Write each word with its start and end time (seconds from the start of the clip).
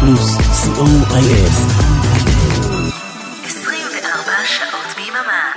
פלוס, 0.00 0.36
co.il 0.36 1.50
24 3.44 4.44
שעות 4.46 4.96
ביממה. 4.96 5.52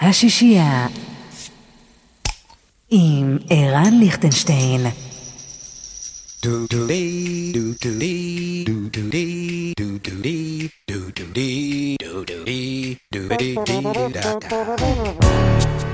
השישייה 0.00 0.86
עם 2.90 3.38
ערן 3.50 3.94
ליכטנשטיין. 4.00 4.86
Do 6.46 6.66
do 6.72 6.80
dee 6.88 7.52
do 7.56 7.64
do 7.82 7.90
dee 8.02 8.64
do 8.68 8.76
do 8.94 9.02
dee 9.14 9.74
do 9.80 9.88
do 10.04 10.14
dee 10.24 10.70
do 10.90 10.98
do 11.16 11.24
dee 11.36 11.96
do 12.02 12.24
do 12.28 12.36
dee 12.48 12.96
do 13.14 13.22
dee 13.40 13.54
dee 13.66 13.82
da 14.16 14.28
da. 14.40 15.89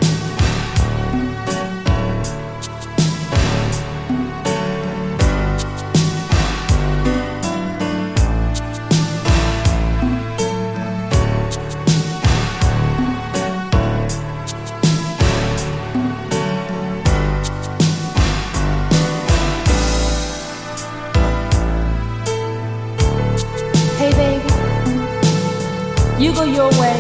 You 26.27 26.35
go 26.35 26.43
your 26.43 26.71
way, 26.81 26.99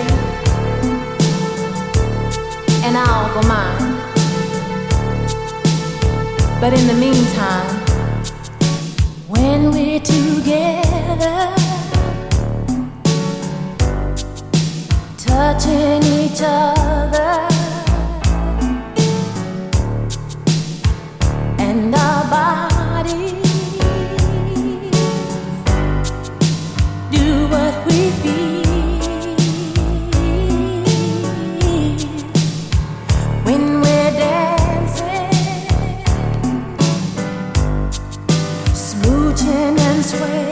and 2.84 2.96
I'll 2.96 3.28
go 3.34 3.42
mine. 3.48 3.94
But 6.60 6.72
in 6.78 6.86
the 6.86 6.94
meantime, 6.94 7.70
when 9.26 9.72
we're 9.72 9.98
together, 9.98 11.54
touching 15.18 16.02
each 16.20 16.40
other, 16.44 17.48
and 21.58 21.92
our 21.92 22.24
bodies 22.30 23.45
swear. 40.16 40.45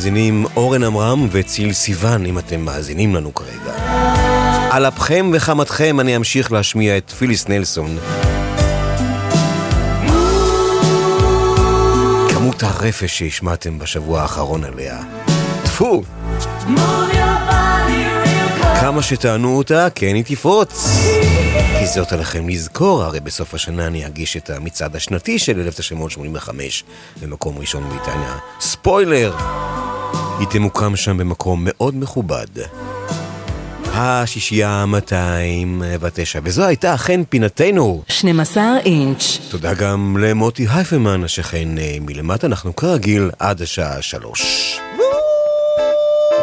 שלום 0.00 0.14
למאזינים 0.14 0.46
אורן 0.56 0.84
עמרם 0.84 1.28
וציל 1.30 1.72
סיוון, 1.72 2.26
אם 2.26 2.38
אתם 2.38 2.60
מאזינים 2.60 3.14
לנו 3.14 3.34
כרגע. 3.34 3.74
על 4.70 4.88
אפכם 4.88 5.30
וחמתכם 5.34 6.00
אני 6.00 6.16
אמשיך 6.16 6.52
להשמיע 6.52 6.96
את 6.96 7.10
פיליס 7.10 7.48
נלסון. 7.48 7.98
כמות 12.28 12.62
הרפש 12.62 13.18
שהשמעתם 13.18 13.78
בשבוע 13.78 14.22
האחרון 14.22 14.64
עליה. 14.64 14.98
טפו! 15.64 16.02
כמה 18.80 19.02
שטענו 19.02 19.58
אותה, 19.58 19.88
כן 19.94 20.14
היא 20.14 20.24
תפרוץ. 20.24 20.86
כי 21.78 21.86
זאת 21.86 22.12
עליכם 22.12 22.48
לזכור, 22.48 23.02
הרי 23.02 23.20
בסוף 23.20 23.54
השנה 23.54 23.86
אני 23.86 24.06
אגיש 24.06 24.36
את 24.36 24.50
המצעד 24.50 24.96
השנתי 24.96 25.38
של 25.38 25.60
1985 25.60 26.84
במקום 27.20 27.58
ראשון 27.58 27.88
בריטניה. 27.88 28.36
ספוילר! 28.60 29.59
היא 30.40 30.48
תמוקם 30.48 30.96
שם 30.96 31.18
במקום 31.18 31.60
מאוד 31.64 31.96
מכובד. 31.96 32.46
השישייה 33.94 34.84
209, 34.86 36.40
וזו 36.44 36.64
הייתה 36.64 36.94
אכן 36.94 37.20
פינתנו. 37.28 38.02
12 38.08 38.78
אינץ'. 38.84 39.38
תודה 39.50 39.74
גם 39.74 40.16
למוטי 40.20 40.66
הייפמן, 40.70 41.24
השכן 41.24 41.78
אה, 41.78 41.96
מלמטה, 42.00 42.46
אנחנו 42.46 42.76
כרגיל 42.76 43.30
עד 43.38 43.62
השעה 43.62 44.02
שלוש. 44.02 44.80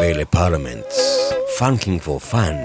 ולפרלמנט, 0.01 0.85
Funkin' 1.57 2.01
for 2.01 2.19
Fun. 2.19 2.55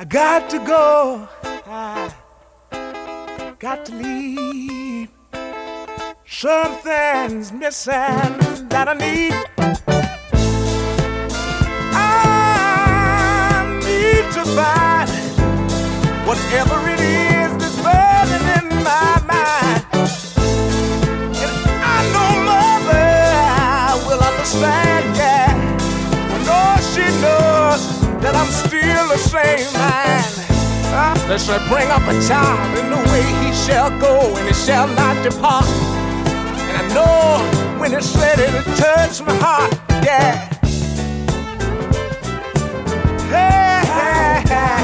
I 0.00 0.04
got 0.04 0.50
to 0.50 0.58
go. 0.58 0.86
I 1.66 2.10
got 3.58 3.78
to 3.86 3.92
leave. 3.92 4.73
Something's 6.44 7.52
missing 7.52 8.36
that 8.68 8.86
I 8.86 8.92
need. 9.00 9.32
I 11.96 13.64
need 13.80 14.28
to 14.36 14.44
find 14.52 15.08
whatever 16.28 16.76
it 16.92 17.00
is 17.00 17.48
that's 17.56 17.80
burning 17.80 18.44
in 18.60 18.68
my 18.84 19.24
mind. 19.24 19.88
And 21.40 21.54
I 21.80 22.04
know 22.12 22.30
mother 22.44 24.04
will 24.04 24.20
understand, 24.20 25.16
yeah. 25.16 25.48
I 26.28 26.36
know 26.44 26.76
she 26.92 27.08
knows 27.24 27.80
that 28.20 28.36
I'm 28.36 28.52
still 28.52 29.08
the 29.08 29.16
same 29.16 29.72
man. 29.72 30.28
Uh, 30.92 31.16
Let's 31.26 31.48
uh, 31.48 31.56
bring 31.70 31.88
up 31.88 32.02
a 32.02 32.12
child 32.28 32.76
in 32.78 32.90
the 32.90 33.00
way 33.10 33.24
he 33.40 33.50
shall 33.64 33.88
go, 33.98 34.36
and 34.36 34.46
he 34.46 34.52
shall 34.52 34.88
not 34.88 35.22
depart 35.24 35.93
know 36.94 37.78
when 37.78 37.92
it's 37.92 38.16
ready 38.16 38.46
to 38.46 38.62
touch 38.76 39.20
my 39.22 39.34
heart. 39.36 39.72
Yeah. 40.04 40.48
Hey, 43.34 43.82
hey, 43.92 44.54
hey. 44.54 44.83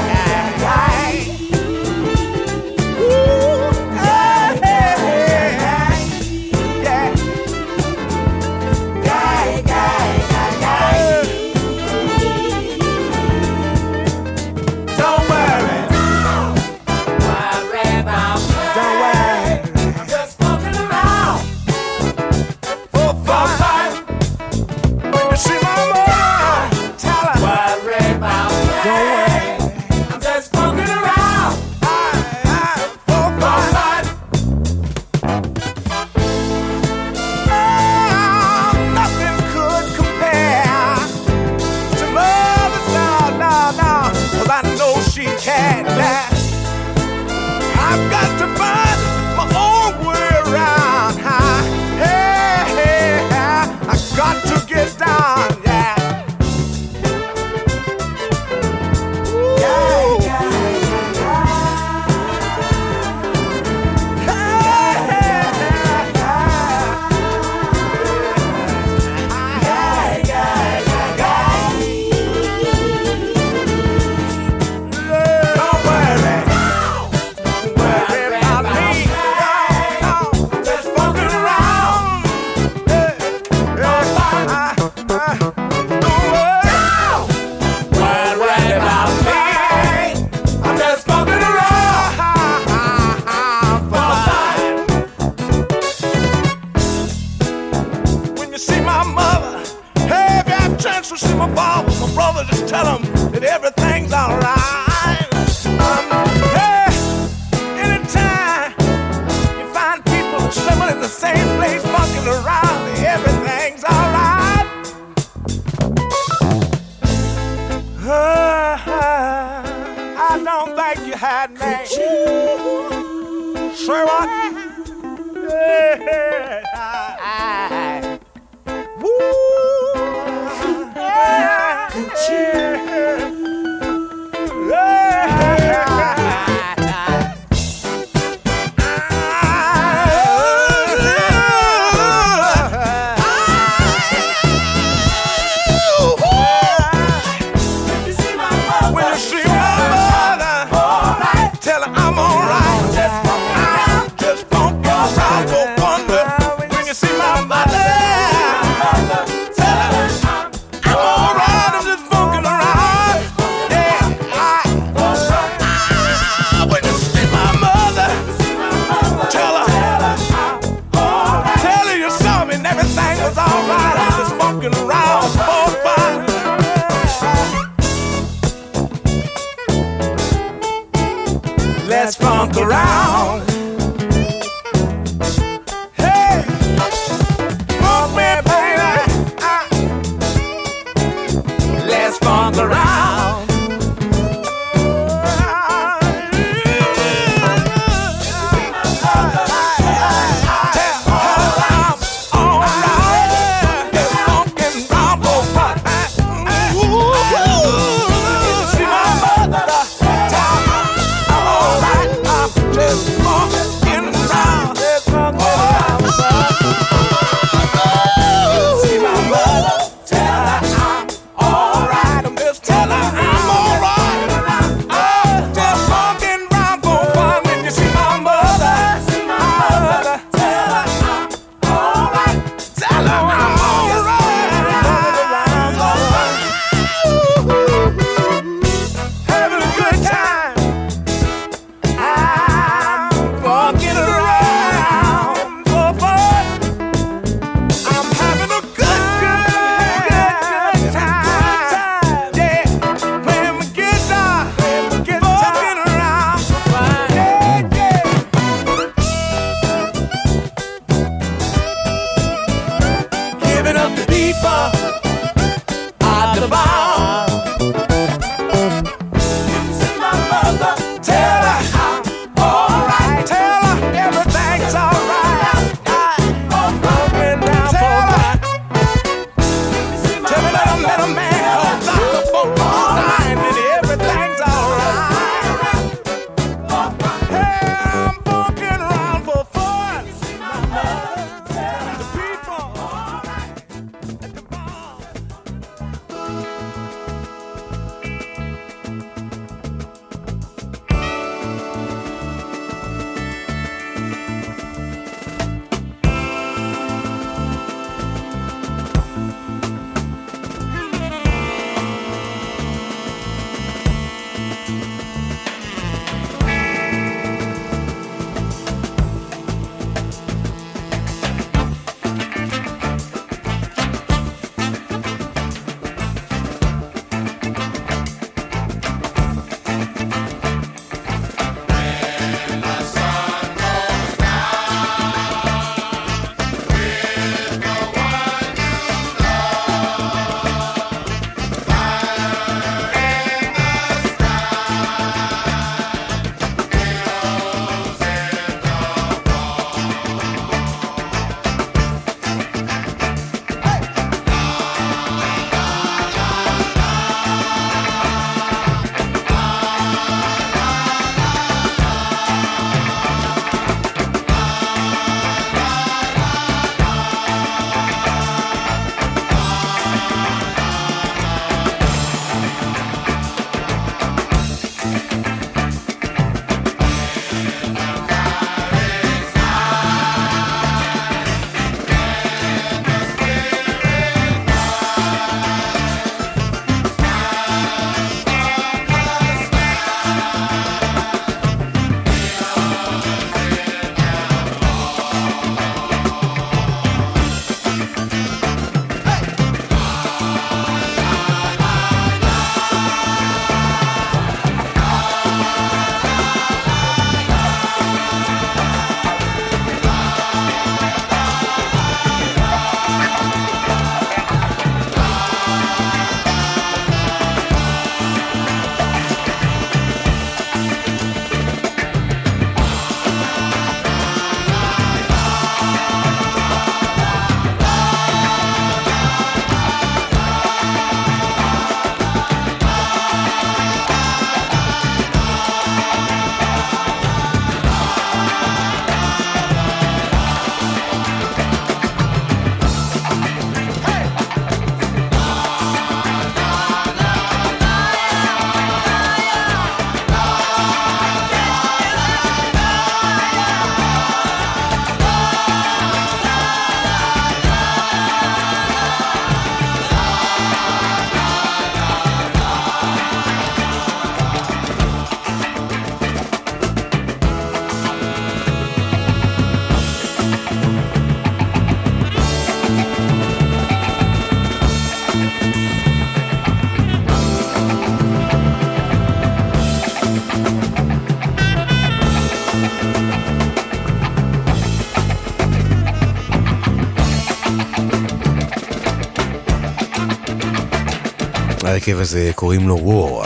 להרכב 491.71 491.99
הזה 491.99 492.31
קוראים 492.35 492.67
לו 492.67 492.75
וור. 492.75 493.23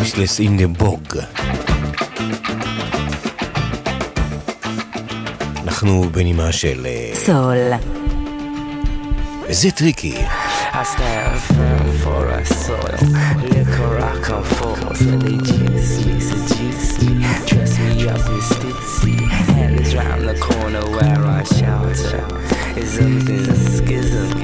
משלס 0.00 0.40
אין 0.40 0.56
דה 0.56 0.66
בוג. 0.66 1.18
אנחנו 5.62 6.04
בנימה 6.12 6.52
של... 6.52 6.86
אה, 6.86 7.10
סול. 7.14 7.58
וזה 9.48 9.70
טריקי. 9.70 10.14
I 10.72 10.84
stand 10.94 11.38
firm 11.54 11.86
for 12.04 12.22
a 12.38 12.44
soil. 12.64 13.00
Liquor 13.52 13.94
I 14.10 14.12
come 14.28 14.46
forth, 14.58 15.00
and 15.10 15.22
they 15.22 15.38
juice 15.50 15.94
me, 16.06 16.16
seduce 16.28 16.92
me, 17.02 17.12
dress 17.50 17.72
me 17.78 18.08
up 18.12 18.26
in 18.34 18.42
stitsy. 18.50 19.16
Hell 19.54 19.74
is 19.82 19.92
round 19.98 20.24
the 20.30 20.36
corner 20.48 20.84
where 20.96 21.22
I 21.38 21.42
shelter. 21.56 22.24
In 23.02 23.50
a 23.52 23.56
schism. 23.74 24.35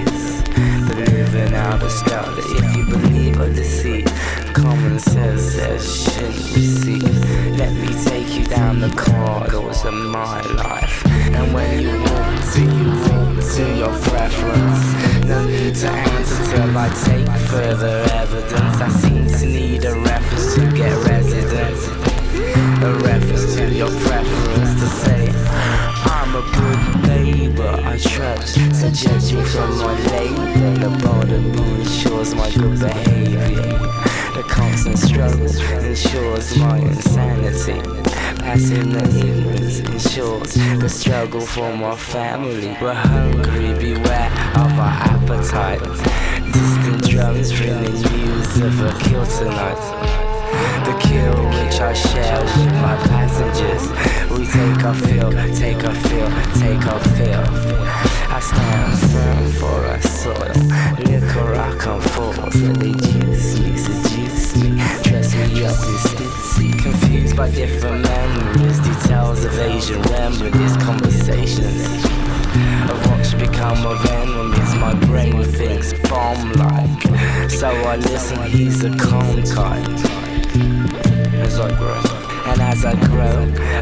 Living 1.10 1.54
out 1.54 1.82
a 1.82 1.90
skelter, 1.90 2.42
if 2.44 2.76
you 2.76 2.84
believe 2.84 3.40
or 3.40 3.48
deceit, 3.48 4.06
common 4.54 4.98
sense 4.98 5.42
says 5.42 6.04
shouldn't 6.04 6.54
receive. 6.54 7.58
Let 7.58 7.72
me 7.72 7.88
take 8.04 8.38
you 8.38 8.44
down 8.44 8.80
the 8.80 8.90
corridors 8.90 9.84
of 9.84 9.94
my 9.94 10.40
life. 10.42 11.04
And 11.06 11.52
when 11.52 11.80
you 11.80 11.98
walk 11.98 12.52
to, 12.52 12.60
you 12.60 12.90
walk 13.08 13.42
to 13.54 13.64
your 13.76 13.94
preference. 14.10 15.24
No 15.26 15.44
need 15.44 15.74
to 15.76 15.88
answer 15.88 16.56
till 16.56 16.78
I 16.78 16.88
take 17.04 17.28
further 17.48 18.06
evidence. 18.12 18.80
I 18.80 18.88
seem 18.88 19.26
to 19.26 19.46
need 19.46 19.84
a 19.84 19.94
reference 19.94 20.54
to 20.54 20.60
get 20.72 20.92
residence. 21.04 21.86
A 22.82 22.94
reference 23.02 23.54
to 23.56 23.74
your 23.74 23.90
preference 23.90 24.80
to 24.80 24.86
say, 25.02 25.32
I'm 26.04 26.34
a 26.36 26.42
good 26.56 27.01
neighbor. 27.16 27.80
I 27.84 27.98
trust, 27.98 28.54
so 28.54 28.90
judge 28.90 29.32
me 29.32 29.42
from 29.44 29.78
my 29.78 29.98
labor. 30.10 30.78
The 30.80 30.90
bottom 31.02 31.44
ensures 31.80 32.34
my 32.34 32.50
good 32.50 32.78
behavior. 32.78 33.92
The 34.34 34.44
constant 34.48 34.98
struggle 34.98 35.46
ensures 35.84 36.56
my 36.58 36.78
insanity. 36.78 37.80
Passing 38.40 38.90
the 38.90 39.04
ignorance 39.26 39.78
ensures 39.80 40.54
the 40.54 40.88
struggle 40.88 41.40
for 41.40 41.74
my 41.76 41.96
family. 41.96 42.76
We're 42.80 42.94
hungry, 42.94 43.74
beware 43.78 44.30
of 44.56 44.72
our 44.78 44.96
appetite. 45.12 45.80
Distant 46.52 47.08
drums 47.08 47.52
bringing 47.52 47.92
news 47.92 48.58
of 48.58 48.80
a 48.80 48.98
kill 48.98 49.26
tonight. 49.26 50.01
The 50.84 50.94
kill 51.00 51.36
which 51.58 51.80
I 51.80 51.92
share 51.92 52.40
with 52.40 52.72
my 52.82 52.96
passengers. 53.08 53.84
We 54.30 54.46
take 54.46 54.82
a 54.84 54.94
fill, 54.94 55.30
take 55.54 55.82
a 55.82 55.94
fill, 55.94 56.28
take 56.60 56.86
our 56.86 57.00
fill. 57.16 57.44
I 58.32 58.40
stand 58.40 58.98
firm 59.12 59.52
for 59.60 59.84
a 59.84 60.02
soil. 60.02 60.52
Liquor 61.04 61.54
I 61.54 61.76
come 61.76 62.00
forth, 62.00 62.54
and 62.54 62.76
they 62.76 62.92
juice 62.92 63.60
me, 63.60 63.76
seduce 63.76 64.56
me, 64.56 64.70
dress 65.02 65.34
me 65.34 65.64
up 65.64 65.76
in 65.90 65.98
stitsy. 66.06 66.82
Confused 66.82 67.36
by 67.36 67.50
different 67.50 68.02
memories, 68.02 68.78
details 68.80 69.44
of 69.44 69.58
Asian 69.58 70.00
remedies, 70.02 70.76
conversations 70.78 72.04
of 72.90 73.06
what 73.06 73.24
should 73.26 73.38
become 73.38 73.84
a 73.84 73.90
of 73.90 74.06
enemies. 74.06 74.74
My 74.76 74.94
brain 75.06 75.44
thinks 75.44 75.92
bomb 76.08 76.52
like, 76.54 77.50
so 77.50 77.68
I 77.68 77.96
listen. 77.96 78.42
He's 78.44 78.84
a 78.84 78.96
calm 78.96 79.42
type 79.42 80.21
as 81.42 81.58
I 81.58 81.76
grow. 81.76 82.02
And 82.50 82.60
as 82.60 82.84
I 82.84 82.94
grow, 83.06 83.38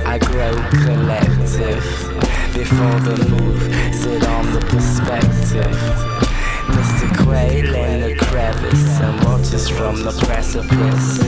I 0.06 0.18
grow 0.18 0.54
collective. 0.84 1.84
Before 2.54 2.98
the 3.00 3.16
move, 3.28 3.62
sit 3.94 4.26
on 4.26 4.52
the 4.52 4.60
perspective. 4.60 5.76
Mr. 6.76 7.06
Quail 7.22 7.74
in 7.74 8.00
the 8.00 8.14
crevice 8.24 9.00
and 9.00 9.24
watches 9.24 9.68
from 9.68 10.02
the 10.02 10.12
precipice. 10.24 11.20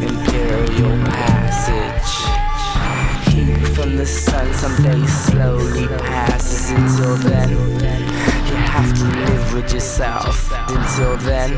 Imperial 0.00 0.96
passage. 1.06 2.12
From 3.74 3.96
the 3.96 4.06
sun 4.06 4.52
someday 4.54 5.04
slowly 5.06 5.86
passes. 5.88 6.70
Until 6.70 7.16
then, 7.16 7.50
you 7.50 8.56
have 8.74 8.94
to 8.94 9.04
live 9.04 9.54
with 9.54 9.72
yourself. 9.72 10.50
Until 10.68 11.16
then, 11.18 11.50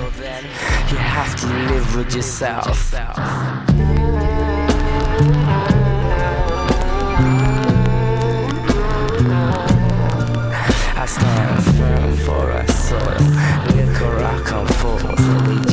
you 0.90 0.96
have 0.96 1.36
to 1.36 1.46
live 1.46 1.96
with 1.96 2.14
yourself. 2.14 2.94
Stand 11.08 11.64
firm 11.76 12.16
for 12.18 12.50
a 12.50 12.68
soil. 12.70 13.24
Liquor 13.74 14.16
I 14.22 14.42
come 14.44 14.66
forth, 14.66 15.02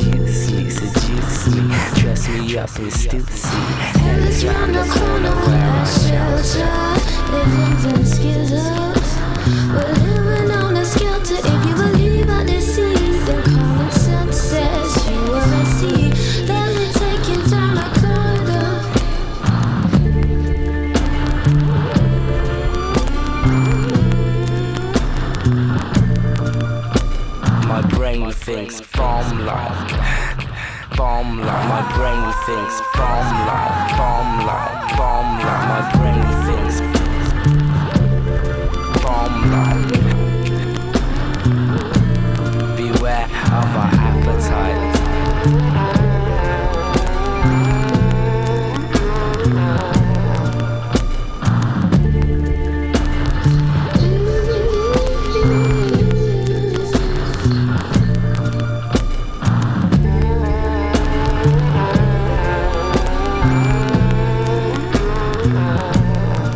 juice 0.02 0.52
me, 0.52 0.70
seduce 0.70 1.48
me, 1.54 1.62
dress 2.00 2.30
me 2.30 2.58
up 2.58 2.80
in 2.80 2.90
stupidity. 2.90 3.62
And 4.08 4.26
it's 4.26 4.44
round 4.46 4.74
the 4.74 4.86
corner 4.96 5.36
where 5.46 5.72
I 5.72 5.86
shelter. 6.04 6.72
Living 7.34 7.78
in 7.92 8.06
schisms. 8.06 9.10
We're 9.74 9.94
living 10.08 10.52
on 10.52 10.78
a 10.78 10.86
skelter. 10.86 11.36
If 11.38 11.66
you 11.68 11.76
believe 11.76 11.95
thinks 28.56 28.80
bomb 28.96 29.46
like, 29.46 29.92
bomb 30.96 31.40
like. 31.40 31.68
My 31.68 31.82
brain 31.94 32.24
thinks 32.46 32.80
bomb 32.96 33.30
like, 33.48 33.98
bomb 33.98 34.46
like, 34.48 34.98
bomb 34.98 35.30
like. 35.46 35.66
My 35.72 35.82
brain 35.98 36.24
thinks 36.46 36.78
bomb 39.04 39.36
like. 39.52 39.95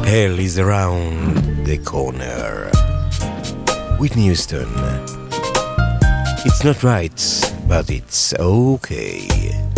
Hell 0.10 0.40
is 0.40 0.58
around 0.58 1.66
the 1.68 1.78
corner. 1.78 2.72
Whitney 4.00 4.24
Houston. 4.24 4.68
It's 6.44 6.64
not 6.64 6.82
right, 6.82 7.14
but 7.68 7.92
it's 7.92 8.34
okay. 8.34 9.69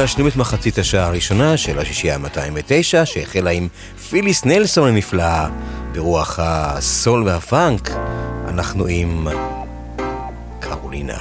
להשלים 0.00 0.26
את 0.26 0.36
מחצית 0.36 0.78
השעה 0.78 1.06
הראשונה 1.06 1.56
של 1.56 1.78
השישייה 1.78 2.14
ה-209, 2.14 3.04
שהחלה 3.04 3.50
עם 3.50 3.68
פיליס 4.10 4.44
נלסון 4.44 4.88
הנפלאה, 4.88 5.48
ברוח 5.92 6.38
הסול 6.42 7.22
והפאנק, 7.22 7.90
אנחנו 8.48 8.86
עם 8.88 9.28
קרולינה. 10.60 11.18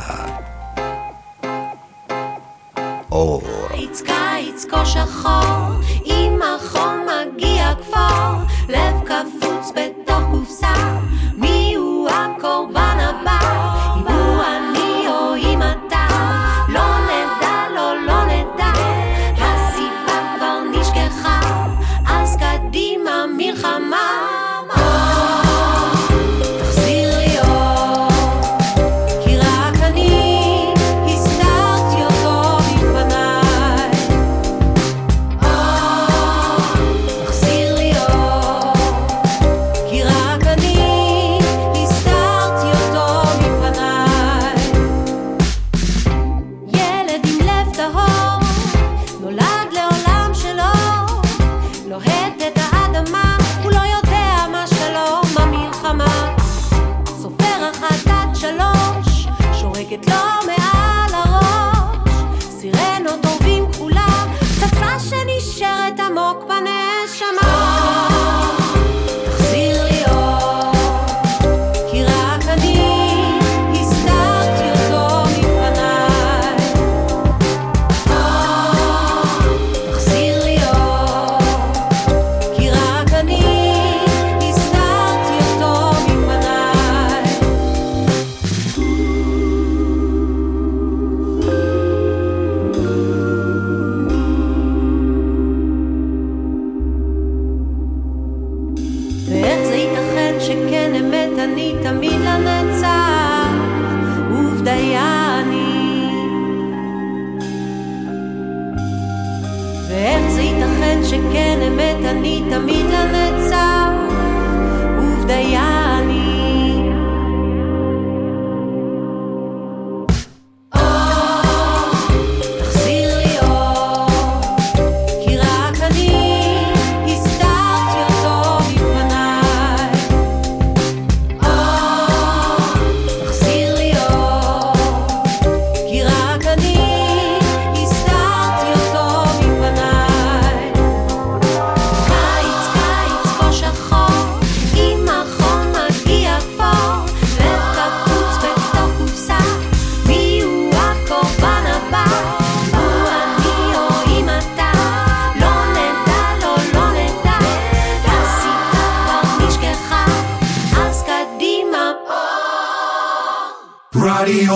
אור. 3.11 3.43
קיץ 3.71 4.01
קיץ 4.01 4.65
כה 4.69 4.85
שחור, 4.85 5.67
עם 6.05 6.39
החום 6.41 7.05
מגיע 7.05 7.73
כבר, 7.85 8.35
לב 8.69 8.93
קפוץ 9.05 9.48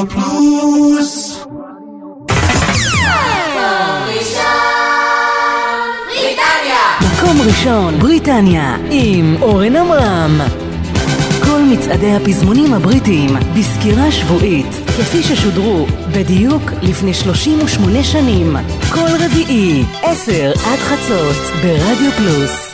פלוס 0.06 1.46
מקום 7.02 7.42
ראשון, 7.48 8.00
בריטניה, 8.00 8.78
עם 8.92 9.36
אורן 9.42 9.76
עמרם. 9.76 10.42
כל 11.44 11.62
מצעדי 11.72 12.12
הפזמונים 12.12 12.74
הבריטיים 12.74 13.30
בסקירה 13.58 14.12
שבועית, 14.12 14.68
כפי 14.86 15.24
ששודרו 15.24 15.86
בדיוק 16.12 16.72
לפני 16.82 17.14
38 17.14 18.04
שנים. 18.04 18.56
כל 18.94 19.26
רביעי, 19.26 19.84
10 20.02 20.52
עד 20.66 20.80
חצות, 20.80 21.38
ברדיו 21.62 22.12
פלוס. 22.18 22.73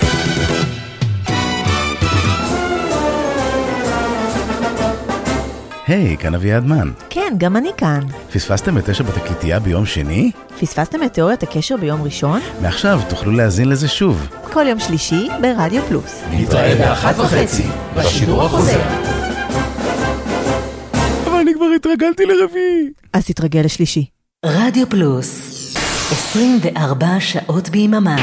היי, 5.90 6.18
כאן 6.18 6.36
אביעד 6.36 6.66
מן. 6.66 6.92
כן, 7.10 7.34
גם 7.38 7.58
אני 7.58 7.70
כאן. 7.78 8.00
פספסתם 8.34 8.78
את 8.78 8.90
תשע 8.90 9.04
בתקליטייה 9.04 9.60
ביום 9.60 9.86
שני? 9.86 10.32
פספסתם 10.60 11.04
את 11.04 11.14
תיאוריית 11.14 11.44
הקשר 11.44 11.78
ביום 11.78 12.02
ראשון? 12.02 12.42
מעכשיו 12.62 13.02
תוכלו 13.10 13.32
להאזין 13.32 13.70
לזה 13.70 13.88
שוב. 13.88 14.28
כל 14.54 14.68
יום 14.68 14.80
שלישי 14.80 15.28
ברדיו 15.42 15.84
פלוס. 15.84 16.24
נתראה 16.32 16.76
באחת 16.76 17.16
וחצי, 17.20 17.64
בשידור 17.98 18.44
החוזר. 18.44 18.82
אבל 21.28 21.40
אני 21.42 21.54
כבר 21.54 21.66
התרגלתי 21.76 22.26
לרביעי. 22.26 22.90
אז 23.14 23.26
תתרגל 23.26 23.62
לשלישי. 23.62 24.06
רדיו 24.46 24.90
פלוס, 24.90 25.56
24 26.12 27.08
שעות 27.20 27.70
ביממה. 27.70 28.16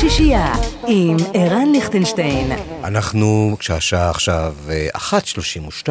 השישייה 0.00 0.54
עם 0.86 1.16
ערן 1.34 1.72
ליכטנשטיין. 1.72 2.52
אנחנו, 2.84 3.56
כשהשעה 3.58 4.10
עכשיו 4.10 4.54
אה, 4.68 4.88
1.32, 4.94 5.90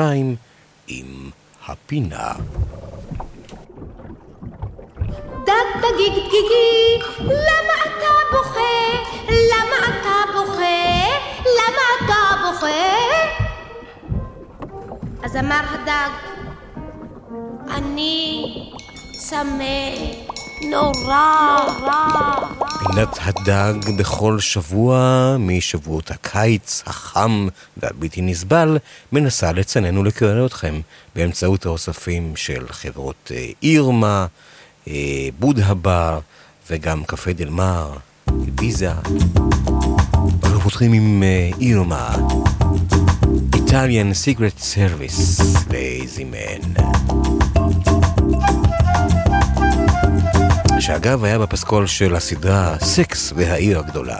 עם 0.87 1.29
הפינה. 1.67 2.31
דג 5.45 5.69
דגיג 5.77 6.13
דגיגי, 6.13 6.99
למה 7.19 7.73
אתה 7.83 8.13
בוכה? 8.31 8.97
למה 9.29 9.77
אתה 9.89 10.31
בוכה? 10.33 11.05
למה 11.45 11.83
אתה 12.05 12.41
בוכה? 12.43 12.67
אז 15.23 15.35
אמר 15.35 15.61
הדג, 15.73 16.09
אני 17.71 18.45
צמא, 19.17 19.95
נורא, 20.69 21.57
נורא. 21.79 22.58
פינת 22.77 23.17
הדג 23.21 23.73
בכל 23.97 24.39
שבוע 24.39 25.35
משבועות 25.39 26.11
הקיץ 26.11 26.83
החם 26.85 27.47
והבלתי 27.77 28.21
נסבל 28.21 28.77
מנסה 29.11 29.51
לצנן 29.51 29.97
ולקרר 29.97 30.45
אתכם 30.45 30.81
באמצעות 31.15 31.65
האוספים 31.65 32.35
של 32.35 32.65
חברות 32.69 33.31
אה, 33.35 33.49
אירמה, 33.63 34.25
אה, 34.87 35.29
בודהה 35.39 35.73
בר 35.73 36.19
וגם 36.69 37.03
קפה 37.03 37.33
דל 37.33 37.49
מר, 37.49 37.97
ביזה. 38.27 38.91
אנחנו 40.43 40.59
פותחים 40.61 40.93
עם 40.93 41.23
אה, 41.23 41.49
אירמה, 41.61 42.15
Italian 43.55 44.13
Secret 44.25 44.61
Service, 44.75 45.43
לאיזי 45.71 46.23
מן. 46.23 46.83
שאגב 50.81 51.23
היה 51.23 51.39
בפסקול 51.39 51.87
של 51.87 52.15
הסדרה 52.15 52.75
סקס 52.79 53.33
והעיר 53.35 53.79
הגדולה. 53.79 54.19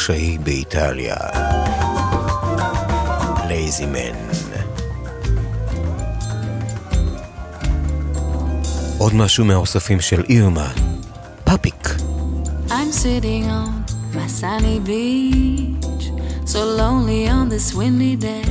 החשאי 0.00 0.38
באיטליה. 0.38 1.16
לייזי 3.48 3.86
מן. 3.86 4.16
עוד 8.98 9.14
משהו 9.14 9.44
מהאוספים 9.44 10.00
של 10.00 10.22
אירמה, 10.28 10.72
פאפיק. 11.44 11.88
I'm 12.68 12.92
sitting 13.02 13.44
on 13.58 13.70
my 14.14 14.26
sunny 14.40 14.78
beach, 14.88 16.04
so 16.52 16.60
lonely 16.80 17.22
on 17.28 17.48
this 17.48 17.68
windy 17.78 18.16
day, 18.28 18.50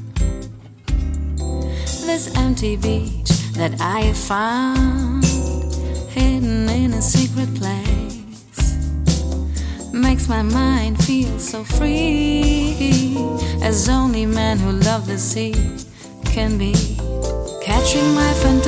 This 2.08 2.24
empty 2.44 2.76
beach 2.86 3.35
that 3.57 3.81
I 3.81 4.13
found, 4.13 5.25
hidden 6.11 6.69
in 6.69 6.93
a 6.93 7.01
secret 7.01 7.55
place, 7.55 8.73
makes 9.93 10.29
my 10.29 10.43
mind 10.43 11.03
feel 11.03 11.39
so 11.39 11.65
free, 11.65 13.17
as 13.63 13.89
only 13.89 14.27
men 14.27 14.59
who 14.59 14.73
love 14.73 15.07
the 15.07 15.17
sea 15.17 15.55
can 16.25 16.59
be. 16.59 16.75
Catching 17.63 18.15
my 18.15 18.33
fantastic 18.35 18.66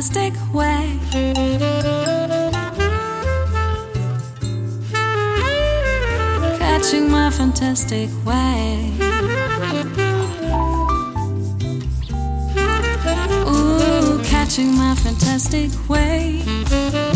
fantastic 0.00 0.54
way. 0.54 0.98
Catching 6.58 7.10
my 7.10 7.30
fantastic 7.30 8.08
way. 8.24 8.92
Ooh, 13.46 14.22
catching 14.24 14.74
my 14.74 14.94
fantastic 14.94 15.70
way. 15.86 17.09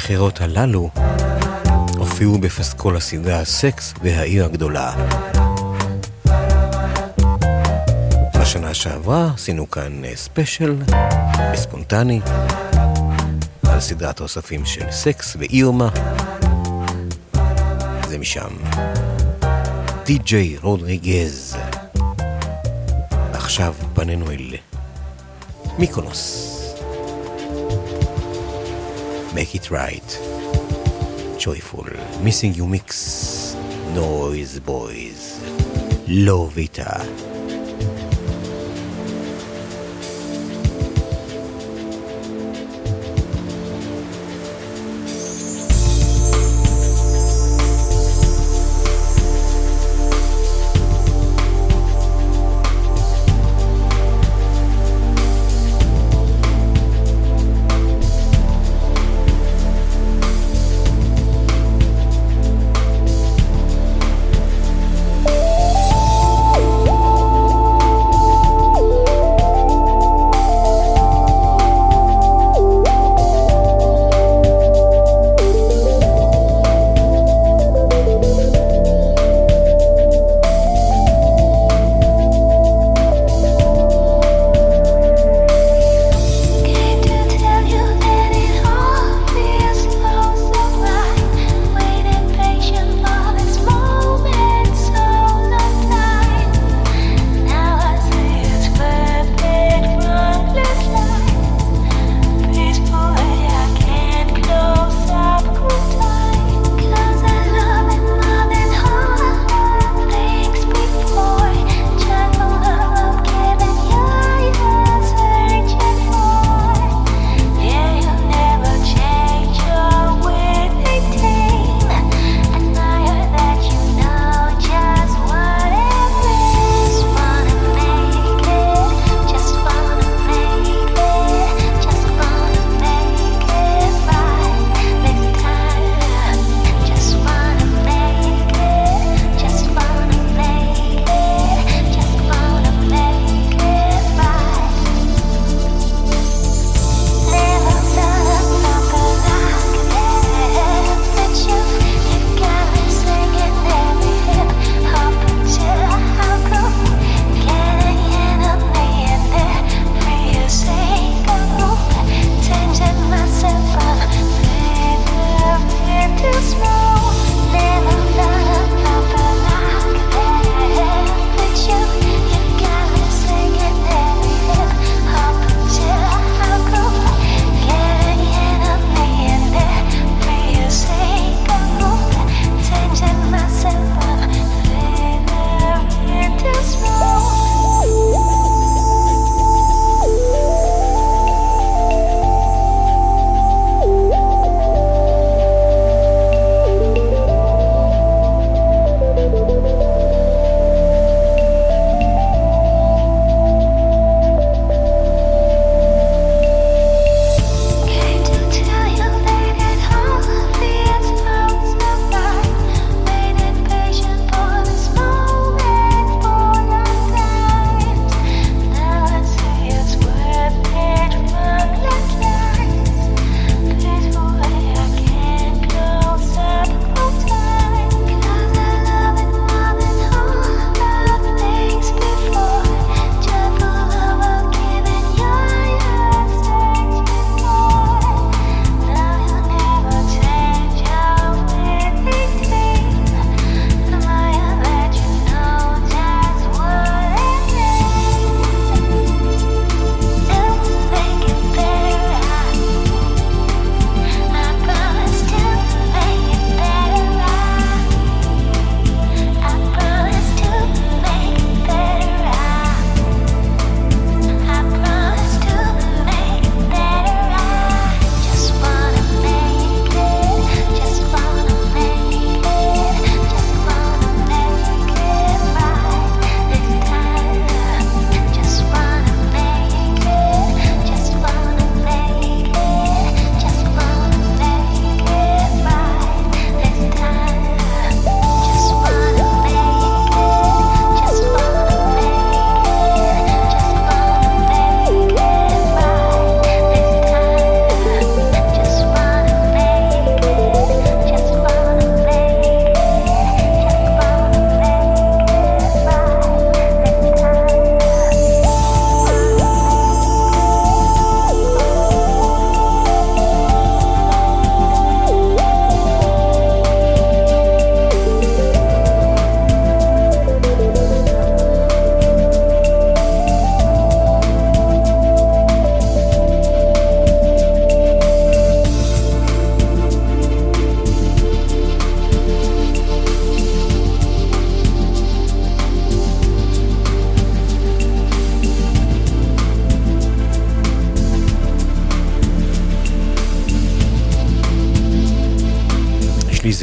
וגם 0.00 0.10
הנחירות 0.10 0.40
הללו 0.40 0.90
הופיעו 1.98 2.38
בפסקול 2.38 2.96
הסדרה 2.96 3.44
סקס 3.44 3.94
והעיר 4.02 4.44
הגדולה. 4.44 4.94
בשנה 8.40 8.74
שעברה 8.74 9.30
עשינו 9.34 9.70
כאן 9.70 10.04
אה, 10.04 10.12
ספיישל, 10.16 10.76
ספונטני, 11.54 12.20
על 13.68 13.80
סדרת 13.80 14.20
האוספים 14.20 14.64
של 14.64 14.90
Sex-O-Rama. 14.90 15.88
זה 18.08 18.18
משם. 18.18 18.50
די.ג'יי 20.04 20.56
רודריגז. 20.62 21.56
עכשיו 23.32 23.74
פנינו 23.94 24.30
אל 24.30 24.54
מיקונוס. 25.78 26.49
Make 29.50 29.62
it 29.62 29.70
right. 29.72 31.36
Joyful. 31.36 31.84
Missing 32.22 32.54
you 32.54 32.68
mix. 32.68 33.56
Noise 33.96 34.60
boys. 34.60 35.40
Lovita. 36.06 36.86
Ah. 36.86 37.29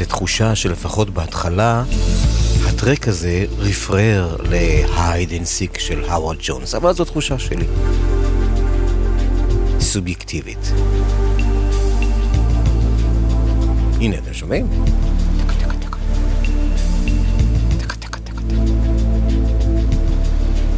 תחושה 0.08 0.54
שלפחות 0.54 1.10
בהתחלה 1.10 1.84
ה 2.68 2.75
track 2.75 3.08
הזה 3.08 3.44
רפרר 3.58 4.36
ל-hide 4.40 5.30
and 5.30 5.46
seek 5.58 5.80
של 5.80 6.04
האוורד 6.04 6.36
ג'ונס, 6.42 6.74
אבל 6.74 6.92
זו 6.92 7.04
תחושה 7.04 7.38
שלי. 7.38 7.66
סובייקטיבית. 9.80 10.72
הנה, 14.00 14.18
אתם 14.18 14.34
שומעים? 14.34 14.68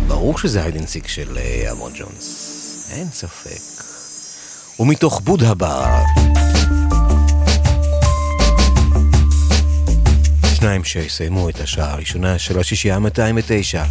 ברור 0.07 0.39
שזה 0.39 0.63
hide 0.63 0.80
and 0.80 0.92
seek 0.92 1.09
של 1.09 1.39
אה, 1.39 1.73
אברון 1.73 1.93
ג'ונס, 1.99 2.91
אין 2.91 3.07
ספק. 3.13 3.85
ומתוך 4.81 5.21
בודה 5.25 5.55
בר. 10.61 10.67
שניים 10.67 10.85
שיסיימו 10.85 11.49
את 11.49 11.61
השעה 11.61 11.93
הראשונה 11.93 12.39
של 12.39 12.59
השישייה 12.59 12.99
209, 12.99 13.85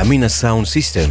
אמינה 0.00 0.28
סאונד 0.28 0.66
סיסטם. 0.66 1.10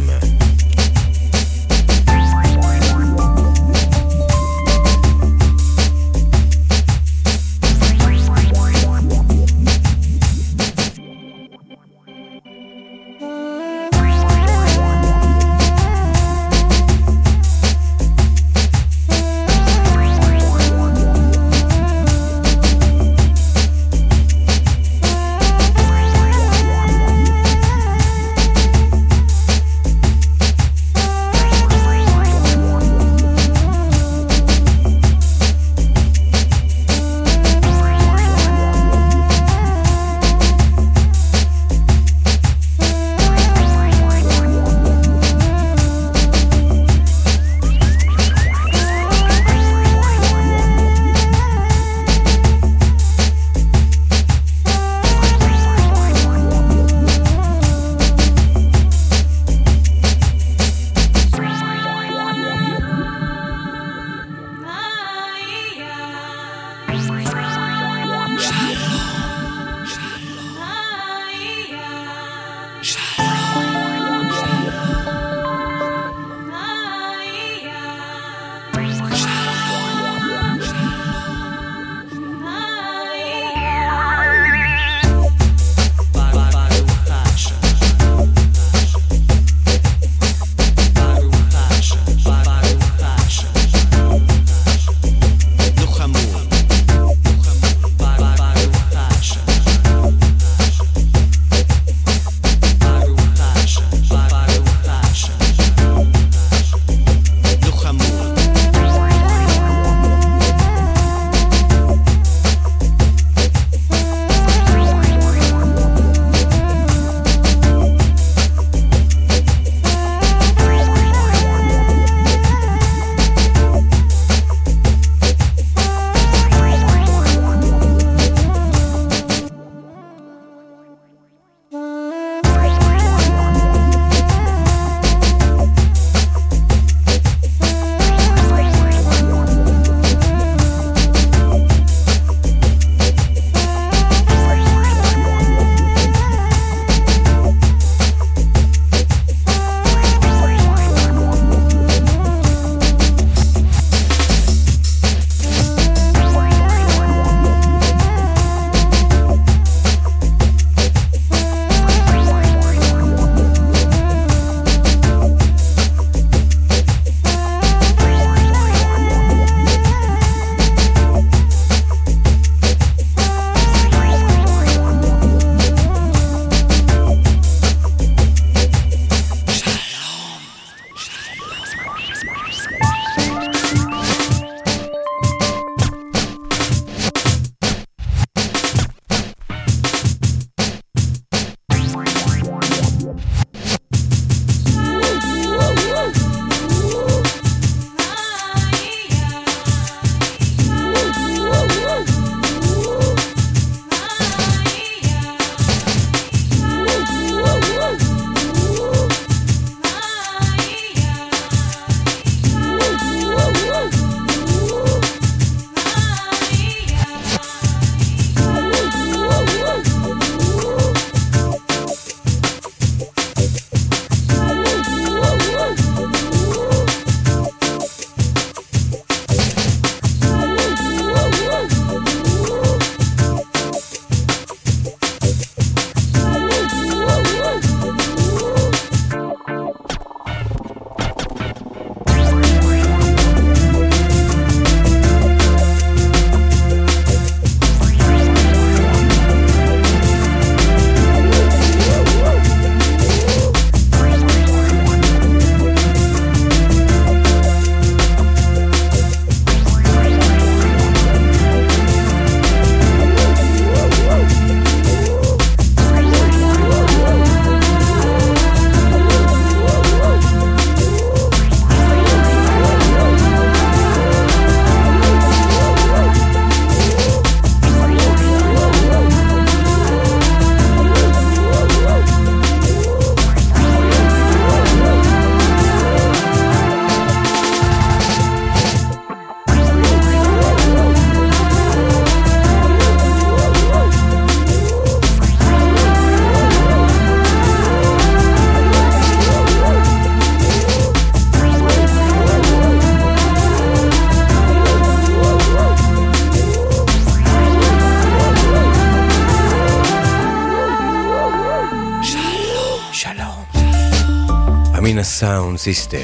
סיסטם. 315.62 315.98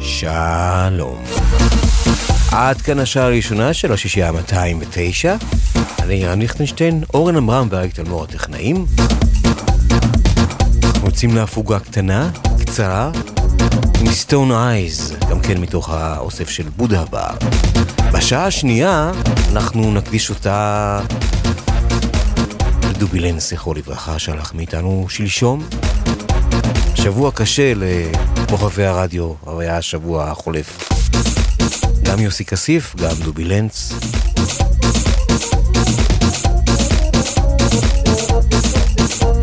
שלום. 0.00 1.22
עד 2.52 2.80
כאן 2.82 2.98
השעה 2.98 3.24
הראשונה 3.24 3.72
של 3.72 3.92
השישייה 3.92 4.28
ה-209. 4.28 5.44
אני 6.02 6.26
רן 6.26 6.38
ליכטנשטיין, 6.38 7.04
אורן 7.14 7.36
עמרם 7.36 7.68
ואריק 7.70 7.94
תלמור 7.94 8.24
הטכנאים. 8.24 8.86
רוצים 11.00 11.36
להפוגה 11.36 11.78
קטנה, 11.78 12.30
קצרה, 12.60 13.10
עם 14.00 14.12
סטון 14.12 14.52
אייז, 14.52 15.16
גם 15.32 15.40
כן 15.40 15.58
מתוך 15.58 15.90
האוסף 15.90 16.48
של 16.48 16.68
בודה 16.76 17.04
בר. 17.04 17.36
בשעה 18.12 18.46
השנייה 18.46 19.12
אנחנו 19.52 19.94
נקדיש 19.94 20.30
אותה 20.30 21.00
לדובילנס, 22.90 23.50
זכרו 23.50 23.74
לברכה, 23.74 24.18
שהלך 24.18 24.54
מאיתנו 24.54 25.06
שלשום. 25.08 25.68
שבוע 26.94 27.30
קשה 27.34 27.72
לכוכבי 27.76 28.84
הרדיו, 28.84 29.32
הרי 29.46 29.64
היה 29.64 29.76
השבוע 29.76 30.30
החולף. 30.30 30.92
גם 32.02 32.20
יוסי 32.20 32.44
כסיף, 32.44 32.94
גם 32.96 33.16
דובי 33.24 33.44
לנץ. 33.44 33.92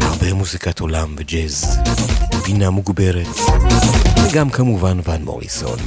הרבה 0.02 0.34
מוזיקת 0.34 0.80
עולם 0.80 1.16
וג'אז, 1.18 1.80
בינה 2.54 2.70
מוגברת, 2.70 3.28
וגם 4.26 4.50
כמובן 4.50 4.98
ון 5.06 5.24
מוריסון. 5.24 5.80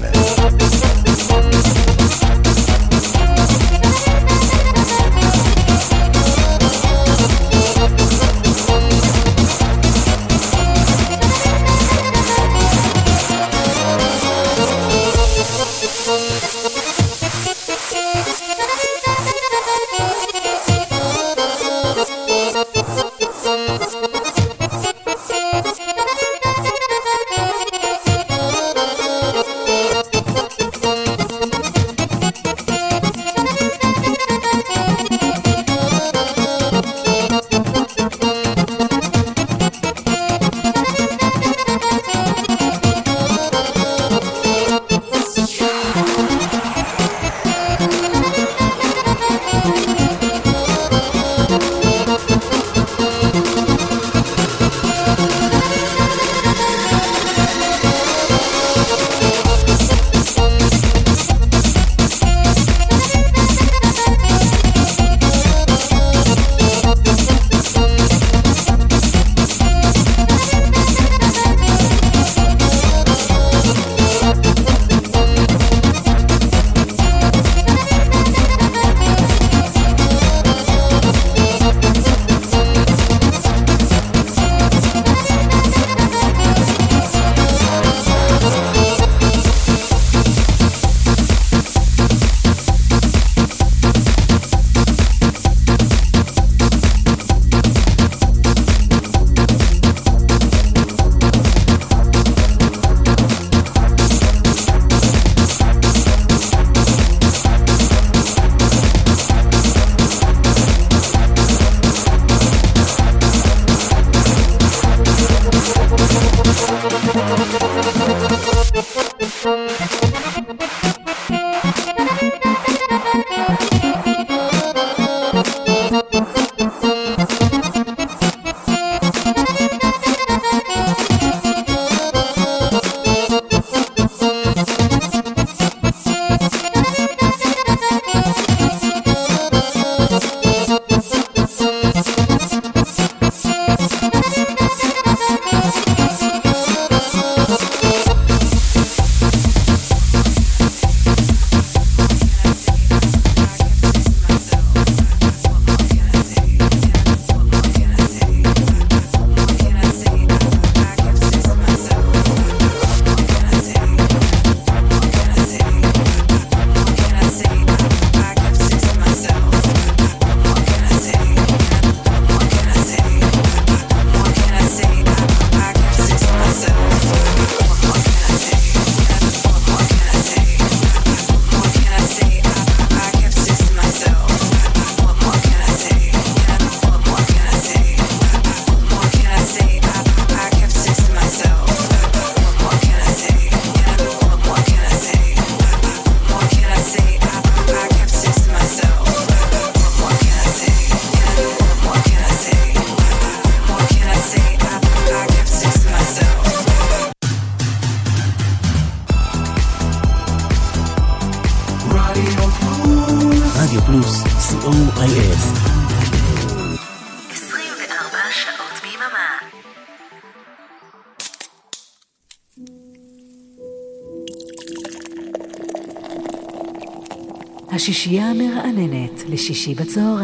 לשישי 229.52 229.74
בצהריים 229.74 230.21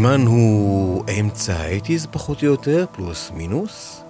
הזמן 0.00 0.26
הוא 0.26 1.04
אמצע 1.20 1.52
האייטיז 1.56 2.06
פחות 2.10 2.42
או 2.42 2.46
יותר, 2.46 2.84
פלוס 2.92 3.30
מינוס. 3.34 4.00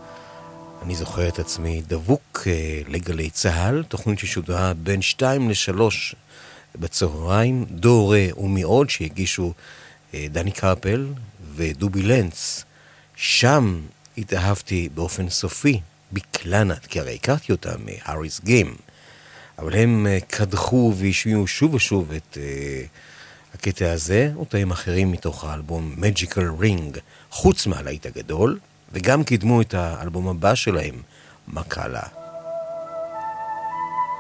אני 0.83 0.97
זוכר 0.97 1.29
את 1.29 1.39
עצמי 1.39 1.83
דבוק 1.87 2.43
אה, 2.47 2.81
לגלי 2.89 3.31
צה"ל, 3.31 3.83
תוכנית 3.83 4.19
ששודרה 4.19 4.75
בין 4.75 5.03
2 5.03 5.51
ל-3 5.51 5.81
בצהריים, 6.79 7.65
דו, 7.71 8.09
רה 8.09 8.27
ומי 8.37 8.63
עוד 8.63 8.91
שהגישו 8.91 9.53
אה, 10.15 10.27
דני 10.33 10.53
קרפל 10.53 11.07
ודובי 11.55 12.03
לנץ. 12.03 12.65
שם 13.17 13.81
התאהבתי 14.19 14.89
באופן 14.95 15.29
סופי 15.29 15.81
בקלנת, 16.13 16.87
כי 16.87 17.01
הרי 17.01 17.15
הכרתי 17.15 17.53
אותם 17.53 17.77
מהאריס 17.85 18.41
גיים. 18.45 18.75
אבל 19.59 19.75
הם 19.75 20.07
אה, 20.07 20.19
קדחו 20.29 20.93
והשמיעו 20.97 21.47
שוב 21.47 21.75
ושוב 21.75 22.13
את 22.13 22.39
uh, 22.41 22.87
הקטע 23.55 23.93
הזה, 23.93 24.31
אותם 24.37 24.71
אחרים 24.71 25.13
מתוך 25.13 25.45
האלבום 25.45 25.95
Magical 25.99 26.63
Ring, 26.63 26.99
חוץ 27.31 27.67
מהלהיט 27.67 28.07
הגדול, 28.07 28.59
וגם 28.93 29.25
קידמו 29.25 29.61
את 29.61 29.75
האלבום 29.75 30.29
הבא 30.29 30.55
שלהם, 30.55 30.95
מקאלה. 31.49 32.03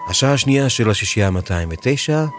השעה 0.08 0.32
השנייה 0.32 0.68
של 0.68 0.90
השישייה 0.90 1.28
ה-209 1.28 2.30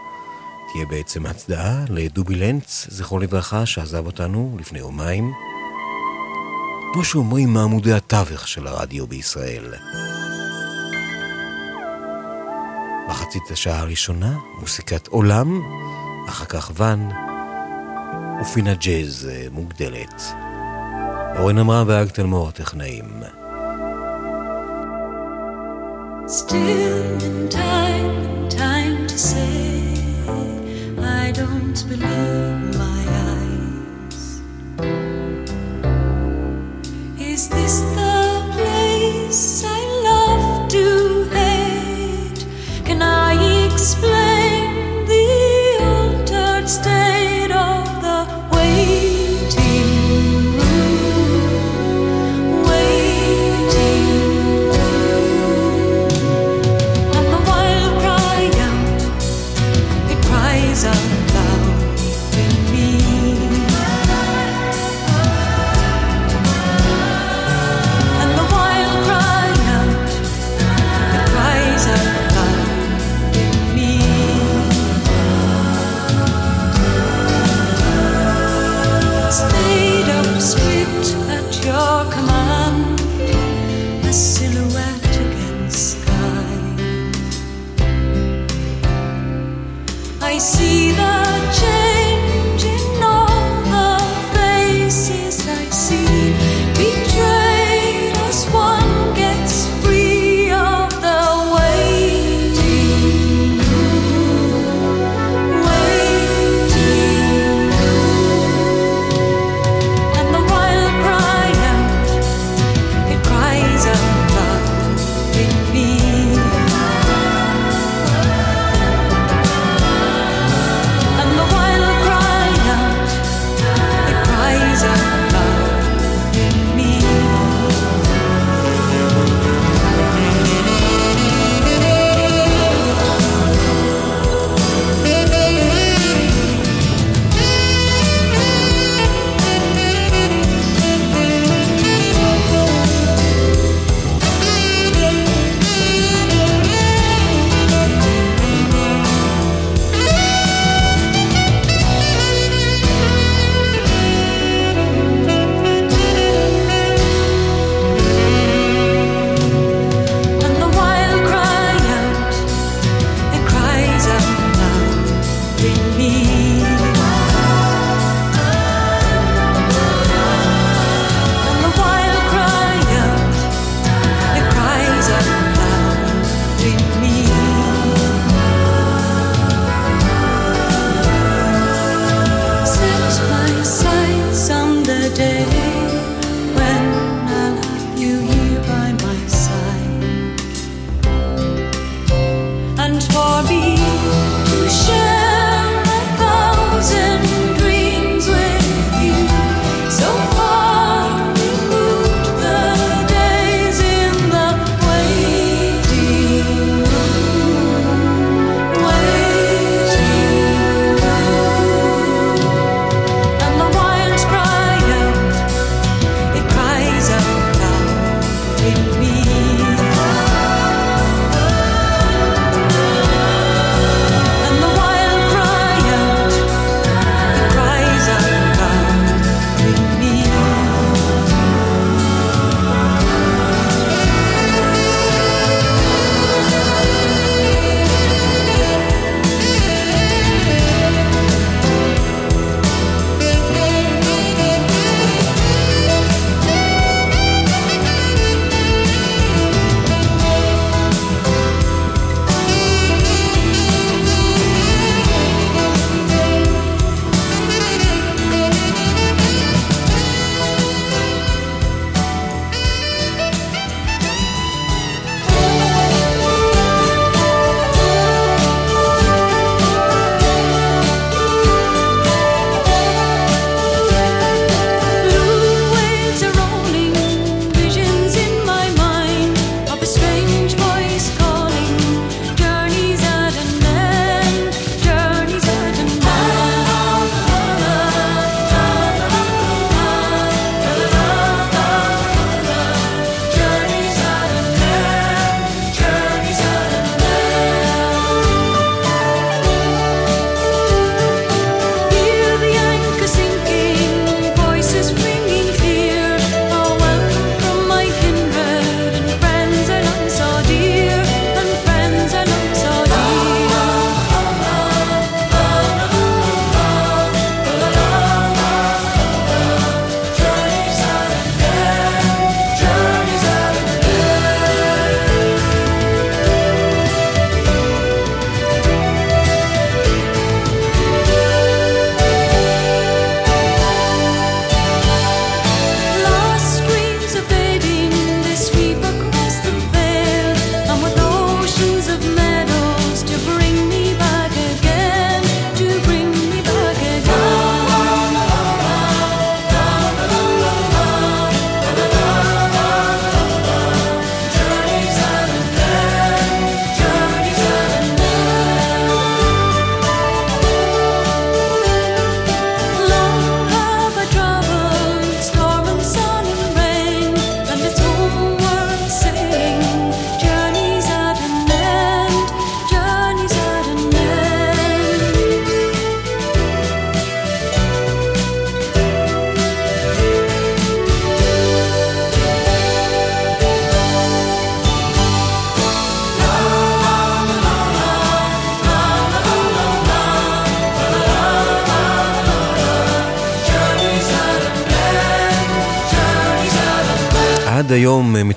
תהיה 0.72 0.86
בעצם 0.90 1.26
הצדעה 1.26 1.84
לדובי 1.88 2.34
לנץ, 2.34 2.86
זכרו 2.90 3.18
לברכה, 3.18 3.66
שעזב 3.66 4.06
אותנו 4.06 4.56
לפני 4.60 4.78
יומיים. 4.78 5.32
כמו 6.92 7.04
שאומרים 7.04 7.52
מעמודי 7.52 7.92
התווך 7.92 8.48
של 8.48 8.66
הרדיו 8.66 9.06
בישראל. 9.06 9.74
מחצית 13.08 13.50
השעה 13.50 13.78
הראשונה, 13.78 14.38
מוסיקת 14.60 15.06
עולם, 15.06 15.62
אחר 16.28 16.44
כך 16.44 16.70
ואן 16.74 17.08
ופינה 18.40 18.74
ג'אז 18.74 19.28
אה, 19.30 19.46
מוגדלת. 19.50 20.22
אורן 21.38 21.58
אמרה 21.58 21.84
ואג 21.86 22.08
תלמור 22.08 22.48
הטכנאים. 22.48 23.22
Is 37.32 37.48
this 37.48 37.76
the 37.96 38.14
place 38.54 39.64
I 39.64 39.91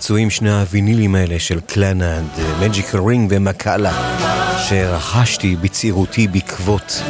מצויים 0.05 0.29
שני 0.29 0.51
הווינילים 0.51 1.15
האלה 1.15 1.39
של 1.39 1.59
Clannad, 1.59 2.29
Magical 2.61 2.95
Ring 2.95 3.33
ו 3.35 3.44
Macalla, 3.44 4.17
שרכשתי 4.69 5.55
בצעירותי 5.55 6.27
בעקבות 6.27 7.01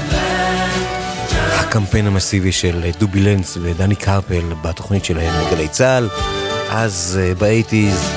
הקמפיין 1.60 2.08
המסיבי 2.08 2.52
של 2.52 2.92
דובי 3.00 3.20
לנץ 3.20 3.58
ודני 3.62 3.96
קרפל 3.96 4.54
בתוכנית 4.62 5.06
שלהם 5.06 5.46
בגלי 5.46 5.68
צה"ל, 5.68 6.10
אז 6.70 7.20
אה, 7.22 7.36
ב 7.36 7.43
eighties, 7.43 8.10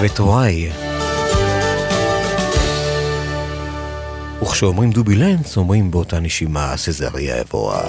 ותוראי. 0.00 0.70
וכשאומרים 4.42 4.90
דובי 4.90 5.14
לנץ, 5.14 5.56
אומרים 5.56 5.90
באותה 5.90 6.20
נשימה 6.20 6.76
סזריה 6.76 7.40
אבורה. 7.40 7.82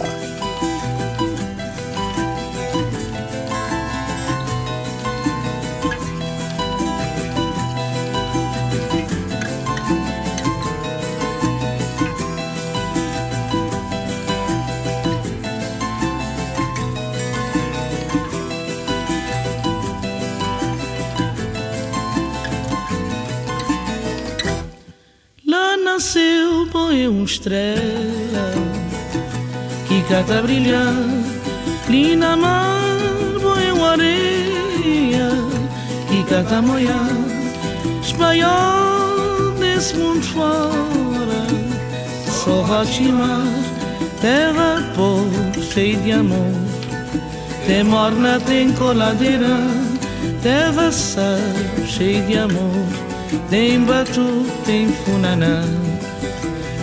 Moiar. 36.62 37.10
Espanhol 38.02 39.52
desse 39.60 39.96
mundo 39.96 40.24
fora, 40.24 41.48
só 42.28 42.62
Rochimar, 42.62 43.48
terra 44.22 44.84
pobre, 44.96 45.64
cheia 45.64 45.98
de 45.98 46.12
amor. 46.12 46.54
Tem 47.66 47.84
morna, 47.84 48.40
tem 48.42 48.72
coladeira, 48.74 49.58
terra 50.42 50.92
sal, 50.92 51.38
cheia 51.86 52.22
de 52.24 52.38
amor. 52.38 53.04
Tem 53.50 53.84
batu, 53.84 54.46
tem 54.66 54.88
funaná 54.88 55.64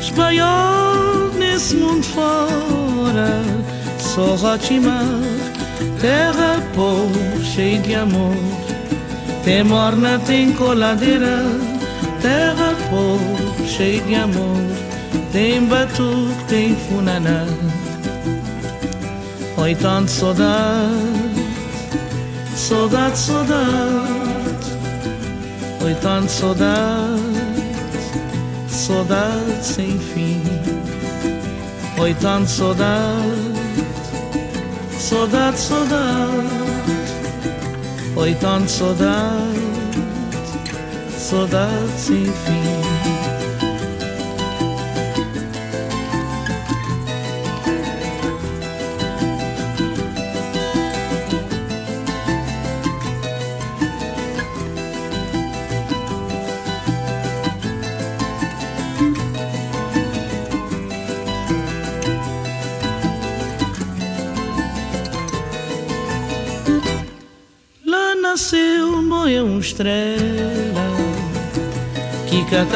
Espanhol 0.01 1.31
nesse 1.39 1.77
mundo 1.77 2.03
fora 2.03 3.43
Só 3.99 4.35
Rotimar 4.35 5.05
Terra 6.01 6.61
pobre, 6.75 7.45
cheia 7.45 7.79
de 7.81 7.95
amor 7.95 8.35
Tem 9.45 9.65
morna, 9.65 10.19
tem 10.27 10.53
coladeira 10.53 11.43
Terra 12.21 12.75
pobre, 12.91 13.67
cheia 13.67 14.01
de 14.03 14.15
amor 14.15 14.57
Tem 15.33 15.65
batu, 15.65 16.29
tem 16.49 16.77
funaná 16.77 17.47
Oi, 19.57 19.75
tanto 19.75 20.11
saudade 20.11 20.91
Saudade, 22.55 23.19
saudade 23.19 24.21
Oi, 25.83 25.95
tanta 25.95 26.29
saudade, 26.29 27.23
saudade 28.69 29.65
sem 29.65 29.99
fim. 29.99 30.43
Oi, 31.99 32.15
tanta 32.21 32.47
saudade, 32.47 33.55
saudade, 34.99 35.59
saudade. 35.59 36.60
So 38.21 38.27
sodat, 38.67 39.57
sodat 41.17 41.89
sefil 41.97 42.80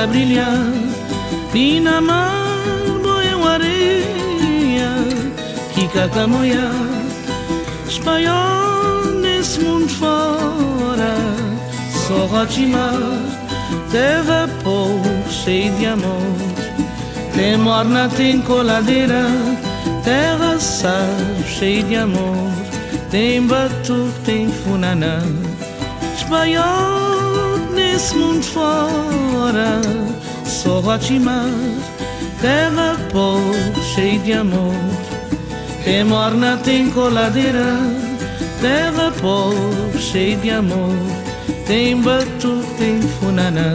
cata 0.05 0.07
brilhar 0.07 0.73
e 1.55 1.81
na 1.81 2.01
mar 2.01 2.47
boia 3.03 3.37
uma 3.37 3.53
areia 3.53 4.91
que 5.73 5.89
cata 5.89 6.27
moiar 6.27 6.73
espanhol 7.89 9.07
nesse 9.21 9.61
mundo 9.61 9.89
fora 9.89 11.15
só 12.07 12.27
Rotimar 12.27 12.93
terra 13.91 14.49
pobre 14.63 15.11
cheia 15.31 15.71
de 15.73 15.87
amor. 15.87 16.37
Tem 17.35 17.57
morna 17.57 18.09
tem 18.09 18.41
coladeira 18.43 19.25
terra 20.05 20.59
sal 20.61 21.09
cheia 21.47 21.83
de 21.83 21.97
amor. 21.97 22.53
Tem 23.11 23.47
batuque, 23.47 24.21
tem 24.25 24.49
funaná 24.49 25.21
Espanhol 26.17 26.94
nesse 28.05 28.17
mundo 28.17 28.45
fora 28.45 29.81
Só 30.45 30.81
Rotimar 30.81 31.49
Terra 32.41 32.97
pobre, 33.11 33.83
cheia 33.95 34.19
de 34.19 34.33
amor. 34.35 34.75
Tem 35.83 36.05
morna, 36.05 36.59
tem 36.63 36.91
coladeira. 36.91 37.79
Terra 38.61 39.11
pobre, 39.19 39.99
cheia 39.99 40.37
de 40.37 40.51
amor. 40.51 40.95
Tem 41.67 41.99
batuque, 42.03 42.67
tem 42.77 43.01
funaná. 43.01 43.73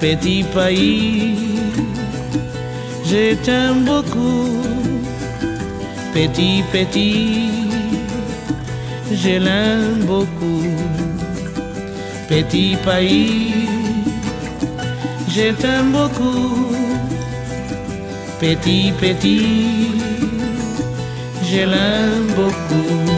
Petit 0.00 0.44
pays 0.52 1.38
Je 3.04 3.36
t'aime 3.36 3.84
beaucoup. 3.84 4.60
Petit, 6.12 6.64
petit, 6.72 7.52
je 9.12 9.38
l'aime 9.38 10.04
beaucoup. 10.06 10.77
Petit 12.28 12.76
pays, 12.84 13.68
je 15.28 15.50
t'aime 15.52 15.92
beaucoup. 15.92 16.66
Petit, 18.38 18.92
petit, 19.00 19.92
je 21.42 21.60
l'aime 21.60 22.26
beaucoup. 22.36 23.17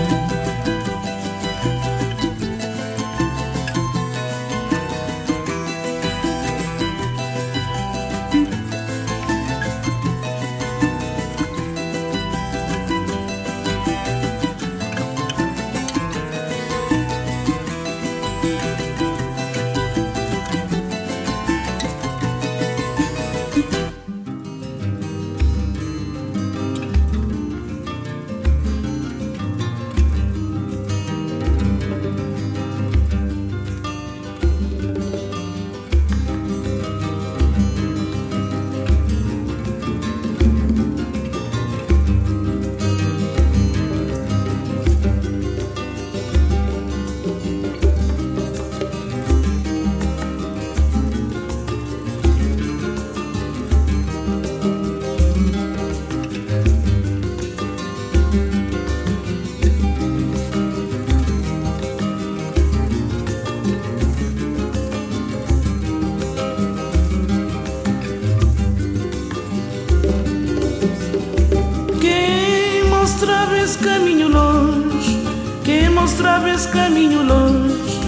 esse 73.70 73.78
caminho 73.78 74.28
longe, 74.28 75.22
quem 75.62 75.88
mostrava 75.90 76.50
esse 76.50 76.66
caminho 76.66 77.22
longe, 77.22 78.00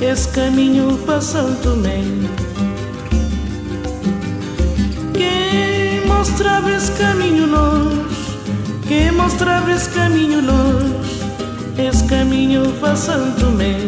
esse 0.00 0.28
caminho 0.28 0.96
passando 1.04 1.60
também. 1.64 2.30
Quem 5.12 6.06
mostrava 6.06 6.70
esse 6.70 6.92
caminho 6.92 7.46
longe, 7.46 8.38
quem 8.86 9.10
mostrava 9.10 9.72
esse 9.72 9.88
caminho 9.90 10.42
longe, 10.42 11.22
esse 11.76 12.04
caminho 12.04 12.72
passando 12.80 13.36
também. 13.36 13.80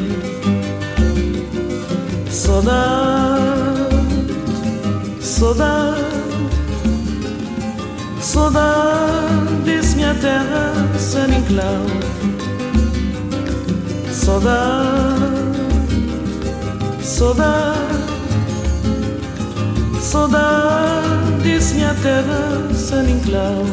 Tomé. 2.33 2.33
Saudade, 2.33 3.95
saudade, 5.21 6.03
saudade 8.21 9.42
desse 9.65 9.97
minha 9.97 10.15
terra, 10.15 10.73
San 10.99 11.29
Inclau. 11.29 11.87
Saudade, 14.11 15.21
saudade, 17.03 17.79
saudade 20.01 21.43
desse 21.43 21.75
minha 21.75 21.95
terra, 22.03 22.69
San 22.75 23.05
Inclau. 23.09 23.65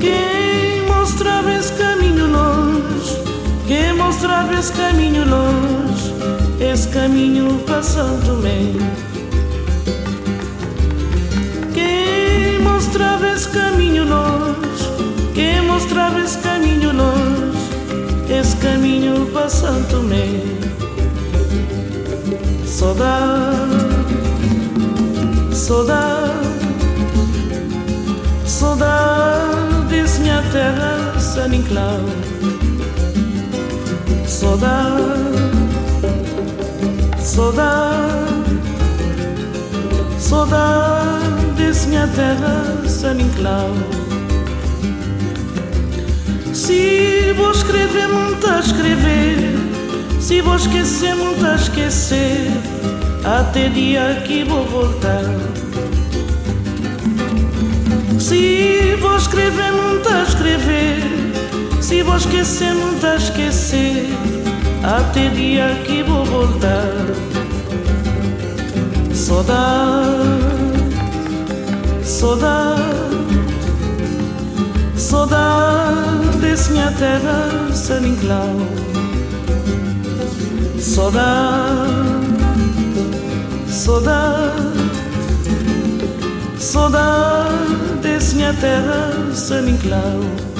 Quem 0.00 0.86
mostrava 0.86 1.52
esse 1.52 1.72
caminho 1.72 2.26
longe, 2.26 3.18
quem 3.66 3.94
mostrava 3.94 4.54
esse 4.54 4.72
caminho 4.72 5.24
longe, 5.28 6.14
esse 6.60 6.88
caminho 6.88 7.58
para 7.66 7.82
São 7.82 8.18
esse 13.34 13.48
caminho 13.48 14.04
longe, 14.04 14.84
quem 15.34 15.60
mostrava 15.62 16.20
esse 16.20 16.38
caminho 16.38 16.92
longe, 16.92 17.58
esse 18.30 18.56
caminho 18.56 19.28
São 19.48 19.82
Tomé. 19.84 20.28
Saudade, 22.64 23.72
saudade, 25.52 26.32
saudade 28.46 30.20
minha 30.20 30.42
terra, 30.52 31.18
San 31.18 31.54
Inclau. 31.54 32.00
Saudade, 34.26 35.02
saudade, 37.18 38.14
saudade 40.18 40.94
minha 41.88 42.06
terra, 42.08 42.83
San 43.04 43.20
Inclau. 43.20 43.68
Se 46.54 47.34
vou 47.36 47.50
escrever, 47.50 48.08
muito 48.08 48.46
a 48.48 48.60
escrever. 48.60 49.36
Se 50.18 50.40
vou 50.40 50.56
esquecer, 50.56 51.14
muito 51.14 51.44
a 51.44 51.54
esquecer. 51.54 52.50
Até 53.22 53.68
dia 53.68 54.22
que 54.26 54.42
vou 54.44 54.64
voltar. 54.64 55.22
Se 58.18 58.96
vou 58.98 59.18
escrever, 59.18 59.70
muito 59.70 60.08
a 60.08 60.22
escrever. 60.22 61.02
Se 61.82 62.02
vou 62.02 62.16
esquecer, 62.16 62.74
muito 62.74 63.06
a 63.06 63.16
esquecer. 63.16 64.08
Até 64.82 65.28
dia 65.28 65.78
que 65.84 66.02
vou 66.02 66.24
voltar. 66.24 66.94
Saudade, 69.12 70.53
Saudade, 72.24 72.80
saudade 74.96 76.38
desse 76.40 76.72
minha 76.72 76.90
terra 76.92 77.50
sem 77.74 78.02
inclau. 78.02 78.48
Saudade, 80.80 81.84
saudade, 83.68 84.62
saudade 86.58 87.98
desse 88.00 88.36
minha 88.36 88.54
terra 88.54 89.12
sem 89.34 89.68
inclau. 89.68 90.53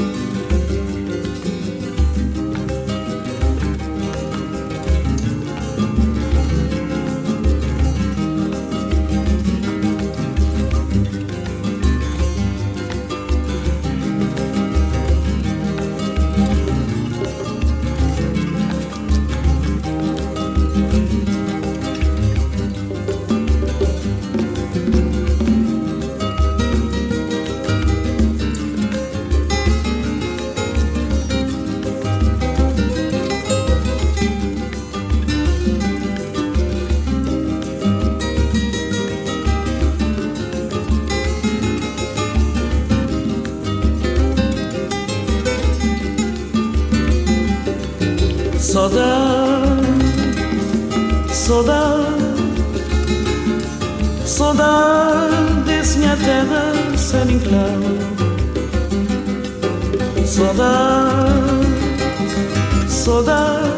Saudade, 48.75 49.87
saudade, 51.33 52.05
saudade 54.27 55.63
desse 55.65 55.99
minha 55.99 56.17
terra, 56.17 56.73
San 56.97 57.31
Inclau. 57.31 57.81
Saudade, 60.27 61.31
saudade, 62.89 63.71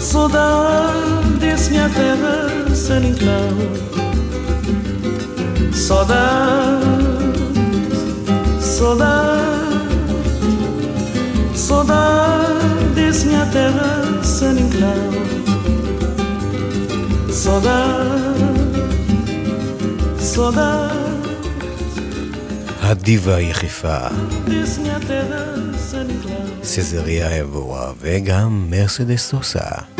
saudade 0.00 1.38
desse 1.38 1.70
minha 1.70 1.88
terra, 1.90 2.74
San 2.74 3.04
Inclau. 3.04 3.54
Saudade, 5.72 6.82
saudade, 8.60 9.59
saudade 11.90 12.94
desse 12.94 13.26
minha 13.26 13.46
terra, 13.46 13.90
San 14.22 14.56
Inclau. 14.64 15.10
Saudade, 17.42 18.44
saudade 20.34 21.00
הדיבה 22.82 23.36
היחיפה. 23.36 23.96
סזריה 26.62 27.42
אבורה 27.42 27.92
וגם 28.00 28.66
מרסדס 28.70 29.28
סוסה. 29.28 29.99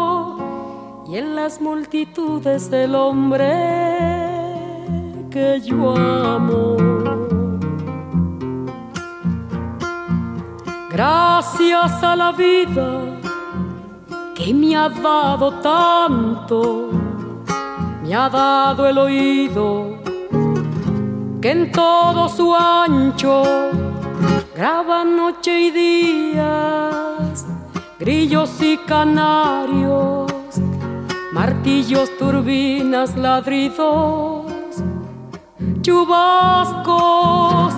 y 1.11 1.17
en 1.17 1.35
las 1.35 1.59
multitudes 1.59 2.71
del 2.71 2.95
hombre 2.95 3.51
que 5.29 5.59
yo 5.59 5.93
amo. 5.93 6.77
Gracias 10.89 12.01
a 12.01 12.15
la 12.15 12.31
vida 12.31 13.19
que 14.33 14.53
me 14.53 14.73
ha 14.77 14.87
dado 14.87 15.51
tanto, 15.55 16.91
me 18.01 18.15
ha 18.15 18.29
dado 18.29 18.87
el 18.87 18.97
oído 18.97 19.97
que 21.41 21.51
en 21.51 21.73
todo 21.73 22.29
su 22.29 22.55
ancho 22.55 23.43
graba 24.55 25.03
noche 25.03 25.59
y 25.59 25.71
días, 25.71 27.45
grillos 27.99 28.61
y 28.61 28.77
canarios, 28.77 30.30
martillos, 31.33 32.09
turbinas, 32.17 33.15
ladridos, 33.15 34.51
chubascos 35.81 37.75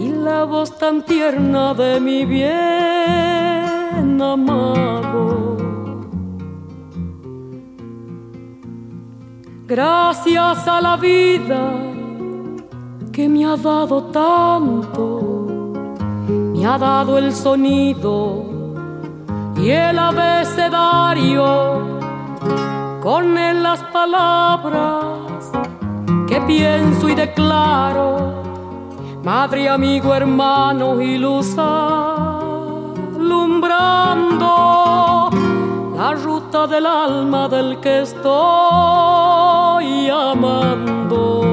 y 0.00 0.10
la 0.10 0.44
voz 0.44 0.78
tan 0.78 1.02
tierna 1.02 1.74
de 1.74 1.98
mi 2.00 2.24
bien 2.24 4.20
amado. 4.20 5.56
Gracias 9.66 10.68
a 10.68 10.80
la 10.80 10.96
vida 10.96 11.72
que 13.12 13.28
me 13.28 13.44
ha 13.44 13.56
dado 13.56 14.04
tanto, 14.04 15.72
me 16.28 16.64
ha 16.64 16.78
dado 16.78 17.18
el 17.18 17.32
sonido 17.32 18.44
y 19.56 19.70
el 19.70 19.98
abecedario, 19.98 21.98
con 23.06 23.38
él 23.38 23.62
las 23.62 23.82
palabras 23.84 25.52
que 26.26 26.40
pienso 26.40 27.08
y 27.08 27.14
declaro, 27.14 28.42
madre, 29.22 29.68
amigo, 29.68 30.12
hermano 30.12 31.00
y 31.00 31.16
luz 31.16 31.56
alumbrando 31.56 32.50
la 35.96 36.14
ruta 36.14 36.66
del 36.66 36.84
alma 36.84 37.48
del 37.48 37.78
que 37.78 38.00
estoy 38.02 38.26
amando. 40.10 41.44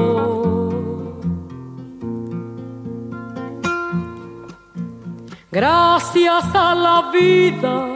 Gracias 5.52 6.52
a 6.52 6.74
la 6.74 7.12
vida 7.12 7.94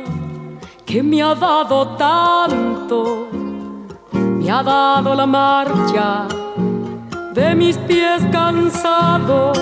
que 0.87 1.03
me 1.03 1.23
ha 1.23 1.35
dado 1.35 1.89
tanto, 1.97 3.29
me 4.49 4.55
ha 4.55 4.63
dado 4.63 5.15
la 5.15 5.27
marcha 5.27 6.27
de 7.35 7.55
mis 7.55 7.77
pies 7.77 8.23
cansados, 8.33 9.59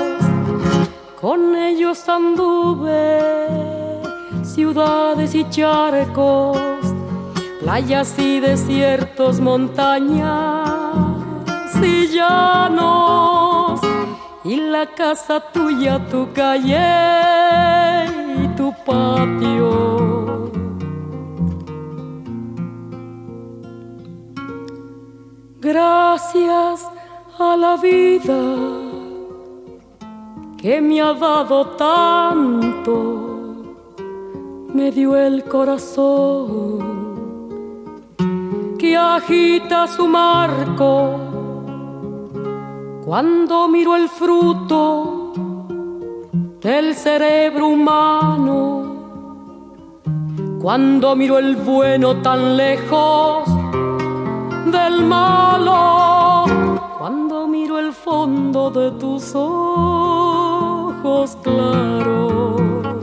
con 1.21 1.57
ellos 1.57 2.09
anduve 2.09 3.19
ciudades 4.45 5.35
y 5.35 5.43
charcos, 5.51 6.57
playas 7.63 8.17
y 8.17 8.39
desiertos, 8.39 9.41
montañas 9.41 10.71
y 11.83 12.07
llanos, 12.07 13.81
y 14.45 14.55
la 14.55 14.87
casa 14.87 15.41
tuya, 15.53 15.99
tu 16.09 16.33
calle 16.33 18.05
y 18.41 18.47
tu 18.57 18.73
patio. 18.85 20.45
Gracias 25.66 26.88
a 27.40 27.56
la 27.56 27.76
vida 27.76 28.38
que 30.56 30.80
me 30.80 31.02
ha 31.02 31.12
dado 31.12 31.70
tanto, 31.70 33.74
me 34.72 34.93
dio 34.93 35.16
el 35.16 35.43
corazón 35.43 36.78
que 38.78 38.97
agita 38.97 39.88
su 39.88 40.06
marco. 40.06 41.18
Cuando 43.05 43.66
miro 43.66 43.97
el 43.97 44.09
fruto 44.09 45.32
del 46.60 46.94
cerebro 46.94 47.66
humano, 47.66 48.94
cuando 50.62 51.16
miro 51.16 51.40
el 51.40 51.56
bueno 51.56 52.22
tan 52.22 52.56
lejos 52.56 53.56
del 54.70 55.05
malo, 55.05 56.44
cuando 56.98 57.47
miro 57.47 57.78
el 57.78 57.93
fondo 57.93 58.70
de 58.70 58.90
tus 58.93 59.34
ojos 59.34 61.36
claros. 61.43 63.01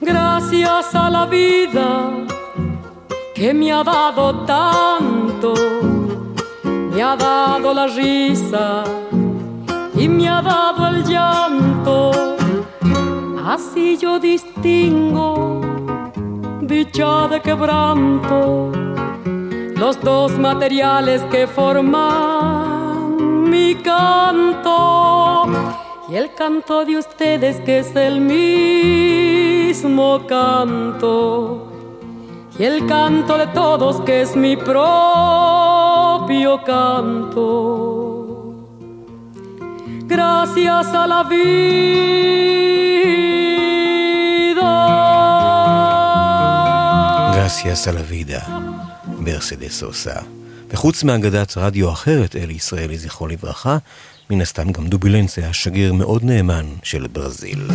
Gracias 0.00 0.94
a 0.94 1.10
la 1.10 1.26
vida 1.26 2.10
que 3.34 3.54
me 3.54 3.72
ha 3.72 3.82
dado 3.82 4.44
tanto, 4.44 5.54
me 6.64 7.02
ha 7.02 7.16
dado 7.16 7.72
la 7.72 7.86
risa 7.86 8.84
y 9.94 10.08
me 10.08 10.28
ha 10.28 10.42
dado 10.42 10.88
el 10.88 11.04
llanto. 11.04 12.10
Así 13.44 13.96
yo 13.96 14.18
distingo 14.18 15.71
dicha 16.72 17.28
de 17.28 17.40
quebranto, 17.42 18.72
los 19.76 20.00
dos 20.00 20.32
materiales 20.38 21.20
que 21.30 21.46
forman 21.46 22.00
mi 23.50 23.74
canto 23.74 25.46
y 26.08 26.16
el 26.16 26.32
canto 26.34 26.86
de 26.86 26.96
ustedes 26.96 27.60
que 27.60 27.80
es 27.80 27.94
el 27.94 28.22
mismo 28.22 30.06
canto 30.26 31.68
y 32.58 32.64
el 32.64 32.86
canto 32.86 33.36
de 33.36 33.48
todos 33.48 34.00
que 34.00 34.22
es 34.22 34.34
mi 34.34 34.56
propio 34.56 34.90
canto. 36.64 38.54
Gracias 40.06 40.94
a 40.94 41.06
la 41.06 41.22
vida. 41.24 42.12
A 47.60 47.92
la 47.92 48.02
vida, 48.12 48.50
מרסדס 49.18 49.72
סוסה. 49.72 50.14
וחוץ 50.70 51.04
מאגדת 51.04 51.56
רדיו 51.56 51.92
אחרת, 51.92 52.36
אלי 52.36 52.54
ישראלי, 52.54 52.98
זכרו 52.98 53.26
לברכה, 53.26 53.78
מן 54.30 54.40
הסתם 54.40 54.72
גם 54.72 54.86
דובילנס 54.86 55.38
היה 55.38 55.52
שגריר 55.52 55.92
מאוד 55.92 56.24
נאמן 56.24 56.66
של 56.82 57.06
ברזיל. 57.06 57.68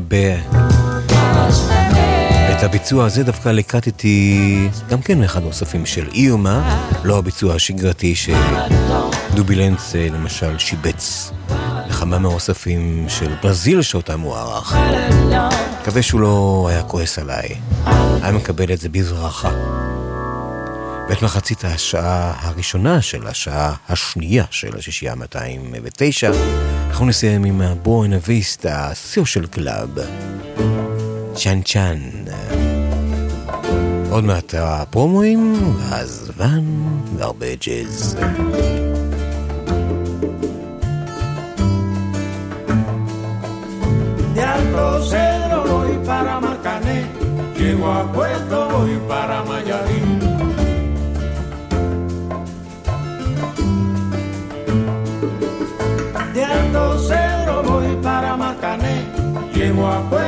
בבא. 0.00 0.36
את 2.52 2.62
הביצוע 2.62 3.06
הזה 3.06 3.24
דווקא 3.24 3.48
לקטתי 3.48 4.68
גם 4.88 5.02
כן 5.02 5.18
מאחד 5.18 5.42
הנוספים 5.42 5.86
של 5.86 6.08
איומה, 6.14 6.84
לא 7.04 7.18
הביצוע 7.18 7.54
השגרתי 7.54 8.14
שדובילנס 8.14 9.96
אה, 9.96 10.08
למשל 10.12 10.58
שיבץ 10.58 11.30
לכמה 11.88 12.18
מהאוספים 12.18 13.06
של 13.08 13.34
ברזיל 13.42 13.82
שאותם 13.82 14.20
הוא 14.20 14.36
ערך. 14.36 14.76
מקווה 15.80 16.02
שהוא 16.02 16.20
לא 16.20 16.66
היה 16.70 16.82
כועס 16.82 17.18
עליי, 17.18 17.48
היה 18.22 18.32
מקבל 18.32 18.72
את 18.72 18.80
זה 18.80 18.88
בברכה. 18.88 19.50
ואת 21.08 21.22
מחצית 21.22 21.64
השעה 21.64 22.32
הראשונה 22.40 23.02
של 23.02 23.26
השעה 23.26 23.74
השנייה 23.88 24.44
של 24.50 24.78
השישייה 24.78 25.14
209 25.14 26.30
אנחנו 26.96 27.08
נסיים 27.08 27.44
עם 27.44 27.60
ה 27.60 27.69
Buena 27.69 28.16
Vista 28.26 28.90
Social 28.94 29.46
Club, 29.46 29.88
Chan 31.34 31.62
Chan. 31.62 31.98
עוד 34.10 34.24
מעט 34.24 34.54
הפרומואים, 34.58 35.54
ואז 35.78 36.32
ואן, 36.36 36.64
והרבה 37.16 37.46
ג'אז. 37.66 38.16
De 44.34 44.42
Alto 44.54 44.86
Cedro 45.10 45.60
voy 45.72 45.92
para 46.06 46.40
Marcané, 46.40 46.98
llego 47.58 47.86
a 47.92 48.02
Cueto 48.14 48.56
voy 48.70 48.94
para 49.08 49.36
Mayarí. 49.48 50.15
chegou 59.66 59.84
a 59.84 60.25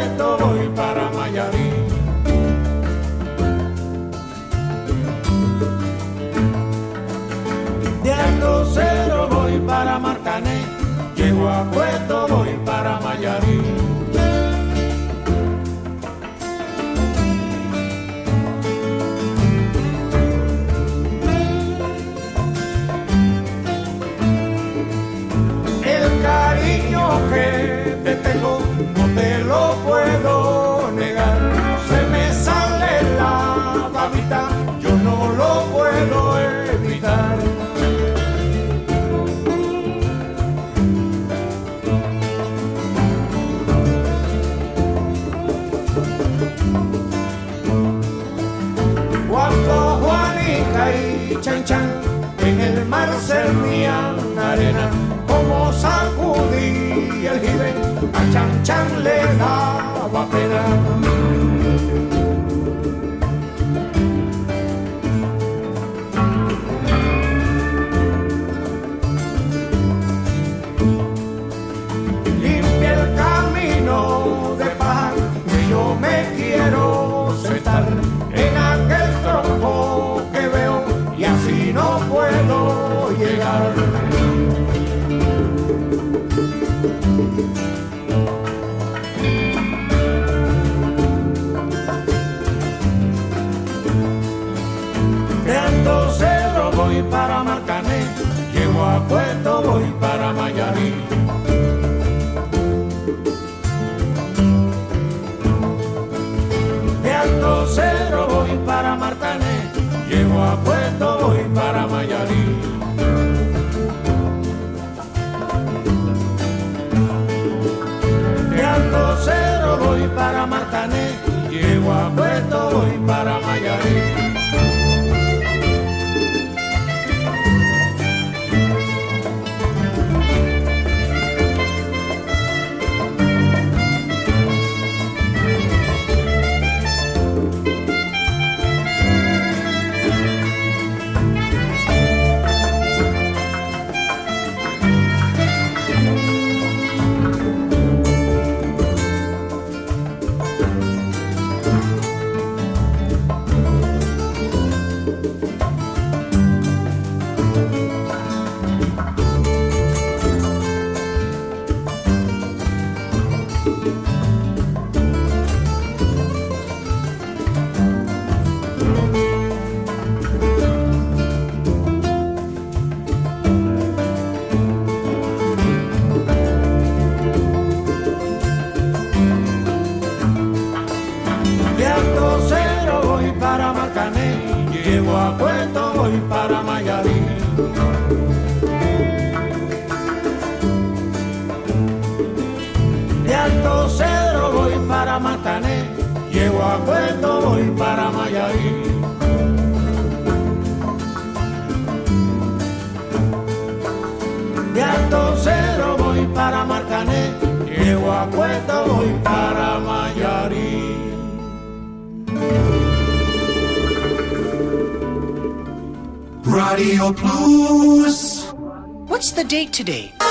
today? 219.79 220.25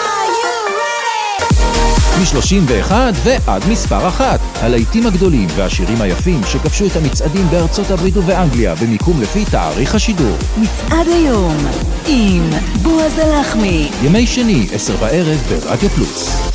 מ-31 2.19 2.91
ועד 3.23 3.63
מספר 3.69 4.07
אחת. 4.07 4.39
הלהיטים 4.55 5.07
הגדולים 5.07 5.47
והשירים 5.55 6.01
היפים 6.01 6.41
שכבשו 6.51 6.85
את 6.85 6.95
המצעדים 6.95 7.47
בארצות 7.51 7.91
הברית 7.91 8.17
ובאנגליה 8.17 8.75
במיקום 8.75 9.21
לפי 9.21 9.45
תאריך 9.45 9.95
השידור. 9.95 10.37
מצעד 10.57 11.07
היום 11.07 11.57
עם 12.07 12.49
בועז 12.81 13.17
הלחמי. 13.17 13.89
ימי 14.03 14.27
שני, 14.27 14.67
עשר 14.73 14.95
בערב 14.97 15.37
ברדיו 15.49 15.89
פלוס. 15.89 16.46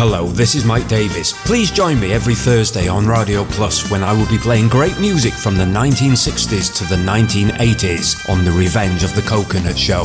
Hello, 0.00 0.26
this 0.26 0.54
is 0.54 0.64
Mike 0.64 0.88
Davis. 0.88 1.32
Please 1.46 1.70
join 1.70 2.00
me 2.00 2.12
every 2.12 2.34
Thursday 2.34 2.88
on 2.88 3.06
Radio 3.06 3.44
Plus 3.44 3.90
when 3.90 4.02
I 4.02 4.12
will 4.12 4.28
be 4.28 4.38
playing 4.38 4.68
great 4.68 4.98
music 4.98 5.32
from 5.34 5.56
the 5.56 5.64
1960s 5.64 6.74
to 6.78 6.84
the 6.84 6.96
1980s 6.96 8.28
on 8.28 8.44
The 8.44 8.50
Revenge 8.52 9.04
of 9.04 9.14
the 9.14 9.22
Coconut 9.22 9.78
Show. 9.78 10.04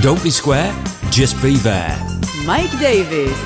Don't 0.00 0.22
be 0.22 0.30
square, 0.30 0.72
just 1.10 1.40
be 1.42 1.56
there. 1.56 1.96
מייק 2.46 2.70
דייוויס, 2.78 3.38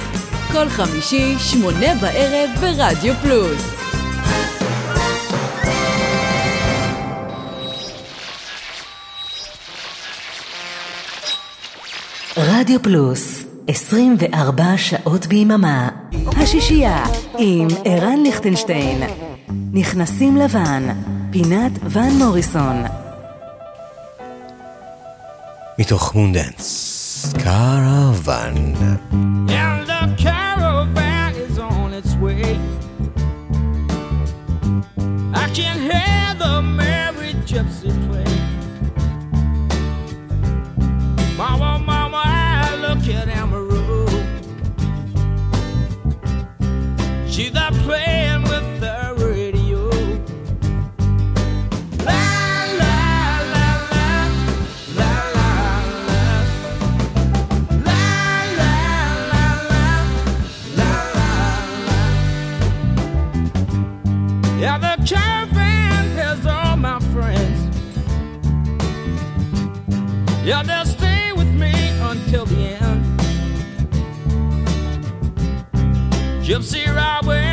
כל 0.52 0.68
חמישי, 0.68 1.38
שמונה 1.38 1.94
בערב 2.00 2.50
ברדיו 2.60 3.14
פלוס. 3.22 3.80
רדיו 12.36 12.82
פלוס, 12.82 13.43
24 13.67 14.77
שעות 14.77 15.27
ביממה. 15.27 15.89
השישייה 16.41 17.03
עם 17.37 17.67
ערן 17.85 18.19
ליכטנשטיין. 18.23 19.03
נכנסים 19.73 20.37
לבן, 20.37 20.83
פינת 21.31 21.71
ון 21.83 22.17
מוריסון. 22.17 22.83
מתוך 25.79 26.15
מונדנס, 26.15 27.33
קרוון. 27.43 28.73
She's 47.35 47.51
not 47.53 47.73
playing 47.73 48.43
with 48.43 48.79
the 48.79 49.13
radio. 49.17 49.89
La 52.05 52.23
la 52.79 52.97
la 53.53 53.67
la 53.91 54.09
la 54.95 55.09
la 55.35 55.49
la. 56.07 56.31
La 57.83 58.05
la 58.59 58.75
la 59.31 59.45
la 59.71 59.85
la 60.77 60.93
la. 61.17 61.29
Yeah, 64.57 64.77
the 64.77 64.95
caravan 65.05 66.05
has 66.15 66.45
all 66.45 66.77
my 66.77 66.99
friends. 67.11 67.59
Yeah, 70.45 70.63
they'll 70.63 70.85
Gypsy 76.45 76.85
Robin 76.85 77.44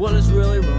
what 0.00 0.14
is 0.14 0.32
really 0.32 0.69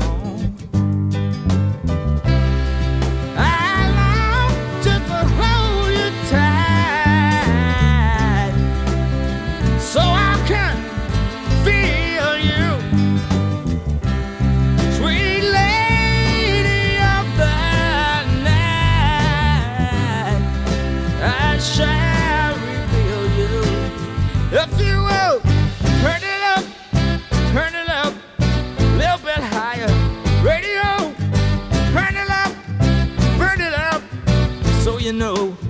you 35.11 35.17
know. 35.17 35.60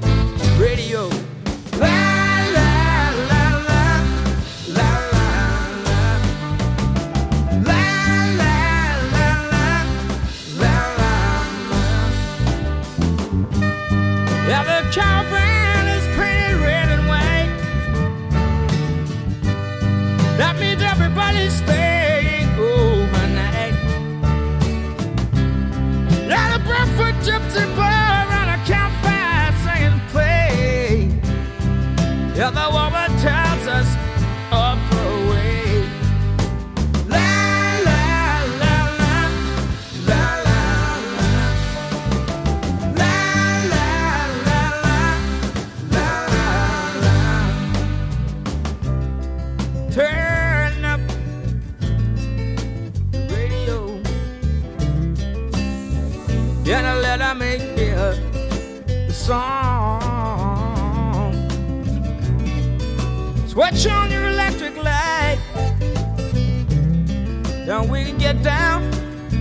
We 67.90 68.04
can 68.04 68.18
get 68.18 68.42
down 68.44 68.92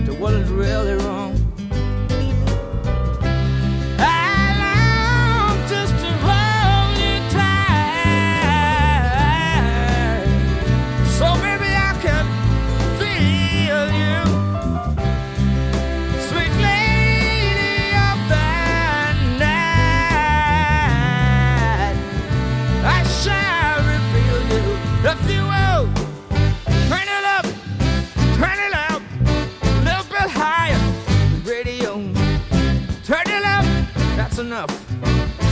to 0.05 0.13
what 0.13 0.33
is 0.33 0.49
really 0.49 1.00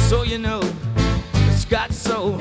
So 0.09 0.23
you 0.23 0.39
know, 0.39 0.59
it's 1.35 1.65
got 1.65 1.93
soul. 1.93 2.39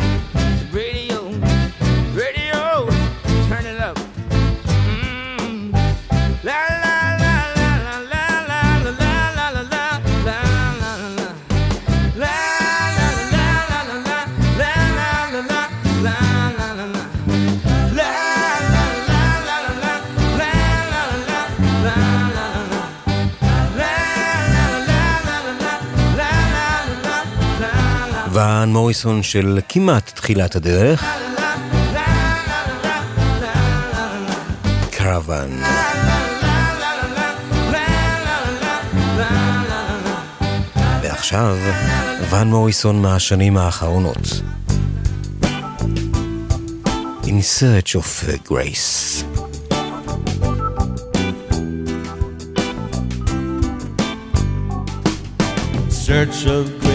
מוריסון 28.88 29.22
של 29.22 29.58
כמעט 29.68 30.10
תחילת 30.14 30.56
הדרך. 30.56 31.04
קרוון. 34.90 35.60
ועכשיו, 41.02 41.56
ואן 42.30 42.48
מוריסון 42.48 43.02
מהשנים 43.02 43.56
האחרונות. 43.56 44.26
In 47.24 47.40
search 47.60 47.94
of 47.94 48.48
grace. 48.48 49.24
search 56.08 56.46
of 56.46 56.87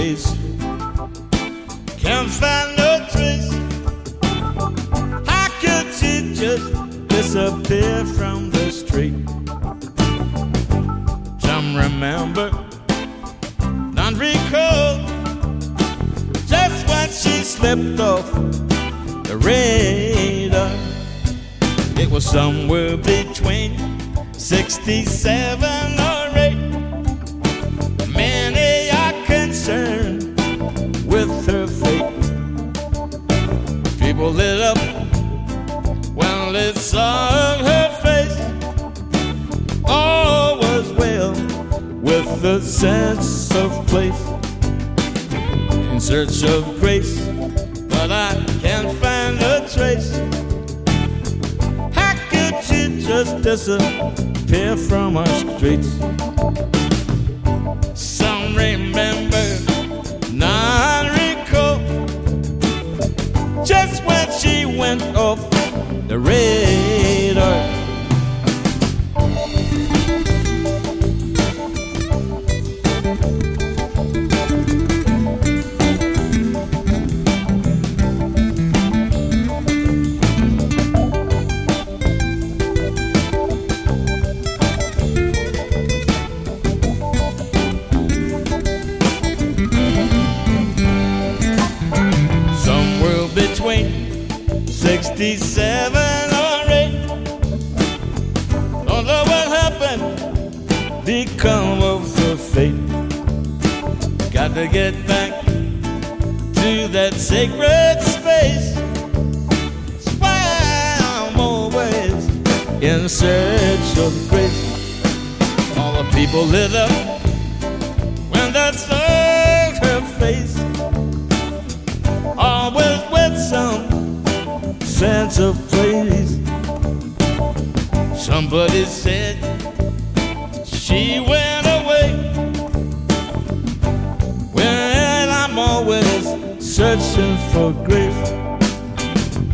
searching 136.74 137.38
for 137.52 137.72
grace. 137.86 138.30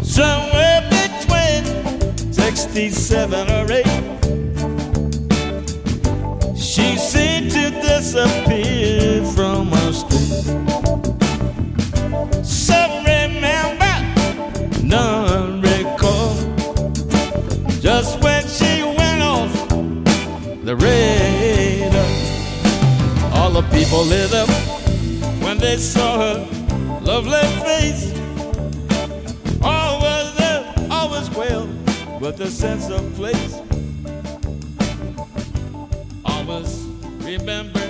Somewhere 0.02 0.82
between 0.90 1.66
67 2.32 3.52
or 3.52 3.70
8. 3.70 3.84
She 6.56 6.96
seemed 6.96 7.52
to 7.52 7.72
disappear 7.82 9.26
from 9.36 9.74
our 9.74 9.92
street. 9.92 10.46
Some 12.42 13.04
remember, 13.04 13.96
none 14.82 15.62
recall. 15.62 16.36
Just 17.82 18.24
when 18.24 18.48
she 18.48 18.82
went 18.84 19.22
off 19.22 19.52
the 20.64 20.74
radar, 20.78 22.12
all 23.38 23.52
the 23.52 23.64
people 23.74 24.06
lit 24.06 24.34
up 24.34 24.50
when 25.44 25.58
they 25.58 25.76
saw 25.76 26.18
her 26.18 26.59
lovely 27.14 27.48
face. 27.68 28.04
All 29.72 29.94
was 30.06 30.28
there, 30.42 30.62
all 30.94 31.08
was 31.16 31.28
well, 31.42 31.66
with 32.24 32.36
the 32.44 32.50
sense 32.64 32.86
of 32.98 33.02
place. 33.20 33.54
Always 36.32 36.72
remember 37.32 37.86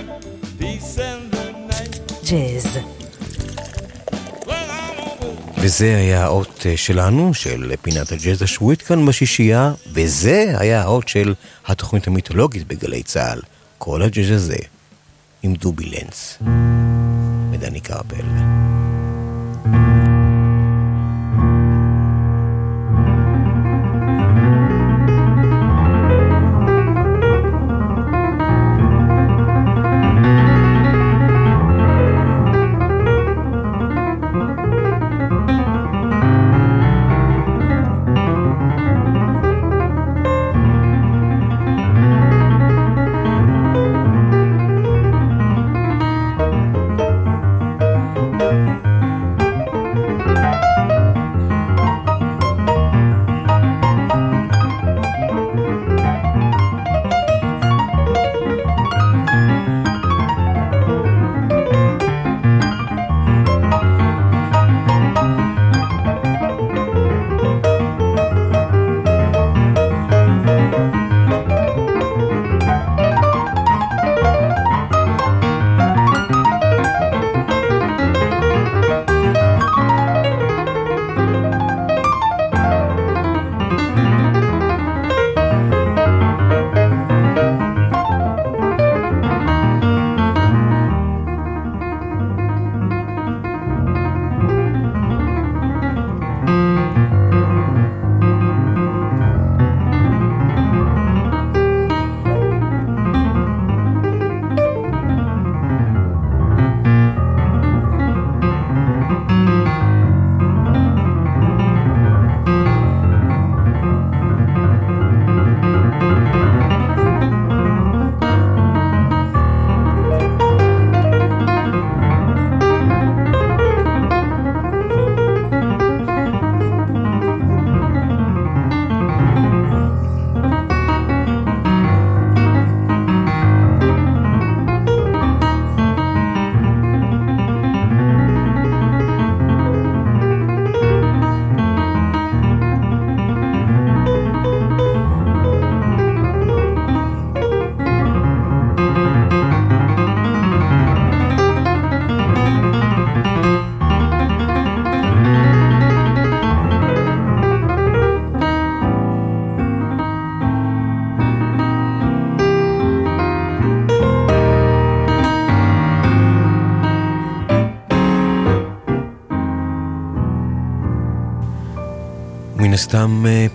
peace 0.60 0.92
and 1.08 1.22
the 1.34 1.46
night. 1.70 1.94
ג'אז. 2.30 2.78
וזה 5.62 5.96
היה 5.96 6.24
האות 6.24 6.66
אה, 6.66 6.76
שלנו, 6.76 7.34
של 7.34 7.72
פינת 7.82 8.12
הג'אז 8.12 8.42
השבועית 8.42 8.82
כאן 8.82 9.06
בשישייה, 9.06 9.72
וזה 9.92 10.54
היה 10.58 10.82
האות 10.82 11.08
של 11.08 11.34
התוכנית 11.66 12.06
המיתולוגית 12.06 12.68
בגלי 12.68 13.02
צה"ל, 13.02 13.40
כל 13.78 14.02
הג'אז 14.02 14.30
הזה, 14.30 14.56
עם 15.42 15.54
דובי 15.54 15.84
לנץ 15.84 16.38
ודני 17.52 17.80
קרפל. 17.80 18.59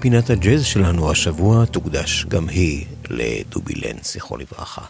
פינת 0.05 0.29
הג'אז 0.29 0.65
שלנו 0.65 1.11
השבוע 1.11 1.65
תוקדש 1.65 2.25
גם 2.25 2.49
היא 2.49 2.85
לדובילן, 3.09 3.97
זכרו 4.01 4.37
לברכה. 4.37 4.81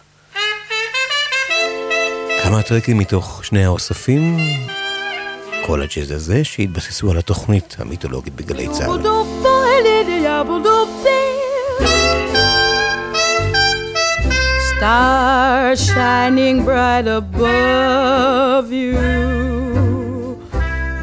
כמה 2.42 2.62
טרקים 2.62 2.98
מתוך 2.98 3.44
שני 3.44 3.64
האוספים, 3.64 4.36
כל 5.66 5.82
הג'אז 5.82 6.10
הזה 6.10 6.44
שהתבססו 6.44 7.10
על 7.10 7.18
התוכנית 7.18 7.76
המיתולוגית 7.78 8.34
בגלי 8.34 8.68
צה"ל. 8.68 9.00
Stars 14.78 15.80
shining 15.88 16.58
bright 16.66 17.06
above 17.20 18.70
you. 18.70 19.65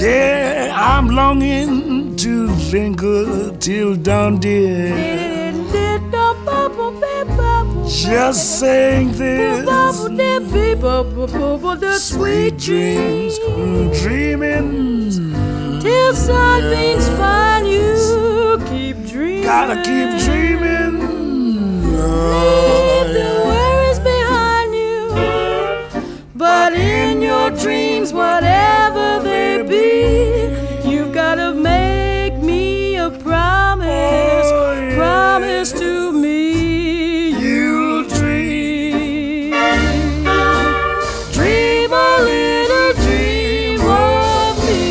Yeah, 0.00 0.72
I'm 0.74 1.08
longing 1.08 2.16
to 2.16 2.46
linger 2.72 3.56
till 3.58 3.96
dawn, 3.96 4.38
dear. 4.38 4.94
Just 7.88 8.60
saying 8.60 9.12
this. 9.12 9.66
The 11.80 11.98
sweet 11.98 12.58
dreams, 12.58 13.38
dreaming. 14.02 15.32
Till 15.80 16.14
sunbeams 16.14 17.08
find 17.18 17.66
you, 17.66 18.58
keep 18.68 18.96
dreaming. 19.06 19.42
Gotta 19.44 19.76
keep 19.76 20.10
dreaming. 20.24 21.00
Leave 21.92 23.08
the 23.14 23.28
worries 23.44 23.44
behind 23.44 23.44
you. 23.44 23.47
But 26.37 26.73
in 26.73 27.21
your 27.21 27.47
dreams, 27.63 28.09
whatever 28.21 29.07
they 29.27 29.51
be, 29.73 29.91
you've 30.89 31.13
gotta 31.21 31.49
make 31.53 32.35
me 32.49 32.63
a 33.07 33.09
promise. 33.27 34.49
Promise 34.99 35.69
to 35.81 35.91
me 36.23 36.41
you'll 37.43 38.03
dream. 38.17 39.51
Dream 41.37 41.89
a 42.07 42.11
little 42.31 42.91
dream 43.05 43.81
of 44.05 44.53
me. 44.67 44.83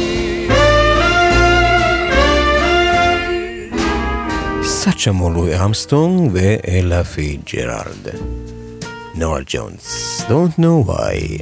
סאצ'ה 4.64 5.10
לואי 5.34 5.64
אמסטרונג 5.64 6.30
ואלה 6.32 7.04
פיג'רלד. 7.04 8.35
Nora 9.17 9.43
Jones. 9.43 10.23
Don't 10.29 10.55
know 10.59 10.83
why. 10.83 11.39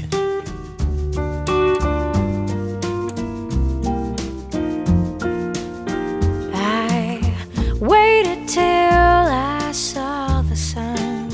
I 6.53 7.19
waited 7.81 8.47
till 8.47 8.63
I 8.63 9.73
saw 9.73 10.41
the 10.43 10.55
sun. 10.55 11.27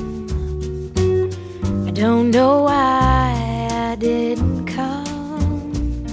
I 1.87 1.91
don't 1.91 2.31
know 2.31 2.63
why 2.63 3.67
I 3.91 3.95
didn't 3.99 4.65
come. 4.65 6.07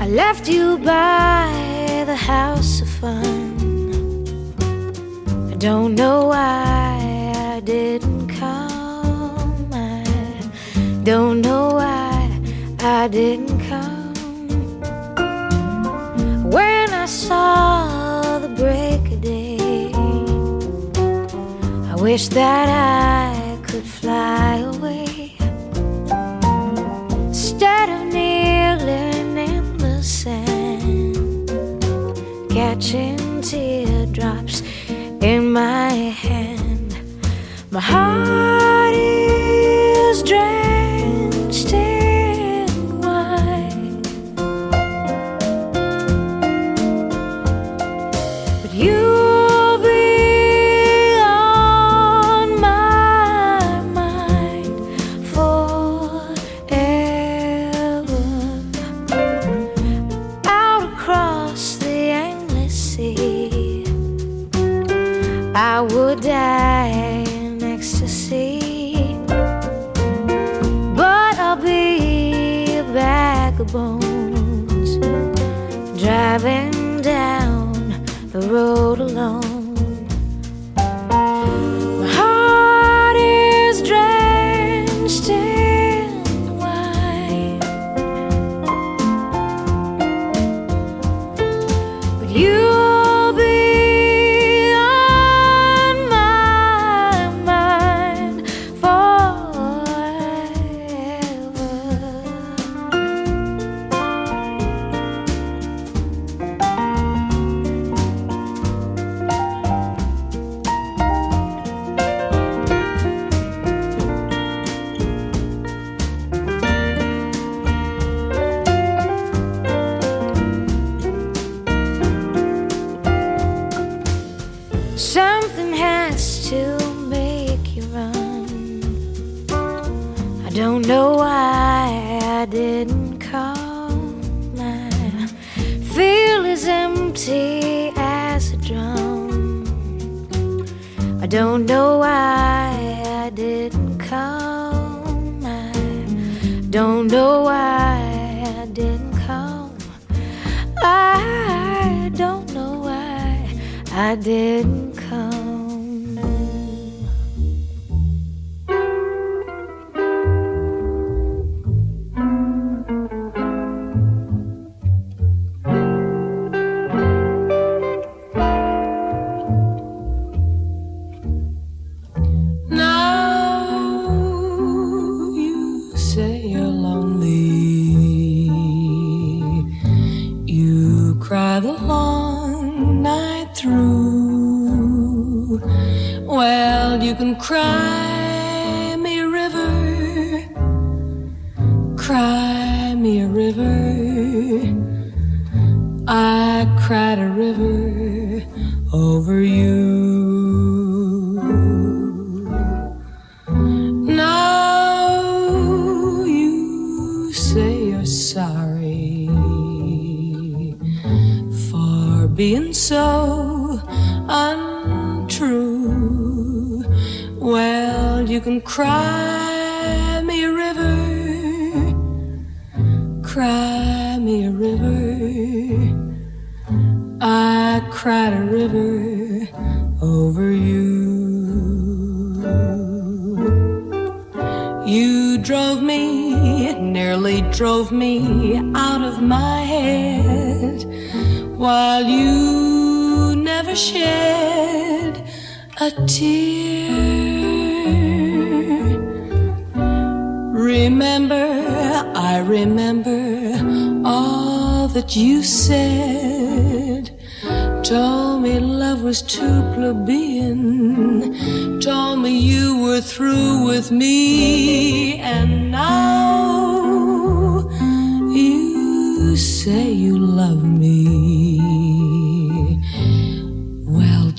I 0.00 0.08
left 0.08 0.48
you 0.48 0.78
by 0.78 2.02
the 2.04 2.16
house 2.16 2.80
of 2.80 2.88
fun. 2.88 3.54
I 5.52 5.54
don't 5.54 5.94
know 5.94 6.26
why. 6.26 6.93
Don't 11.04 11.42
know 11.42 11.74
why 11.74 12.40
I 12.80 13.08
didn't 13.08 13.60
come. 13.68 14.14
When 16.50 16.94
I 16.94 17.04
saw 17.04 18.38
the 18.38 18.48
break 18.48 19.12
of 19.12 19.20
day, 19.20 19.92
I 21.90 21.94
wish 21.96 22.28
that 22.28 22.68
I 22.70 23.58
could 23.66 23.84
fly 23.84 24.60
away. 24.60 25.36
Instead 27.28 27.90
of 27.90 28.00
kneeling 28.10 29.36
in 29.36 29.76
the 29.76 30.02
sand, 30.02 31.50
catching 32.48 33.42
teardrops 33.42 34.62
in 35.20 35.52
my 35.52 35.92
hand, 35.92 36.96
my 37.70 37.80
heart 37.80 38.43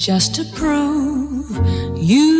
just 0.05 0.35
to 0.35 0.43
prove 0.53 1.49
you 1.97 2.34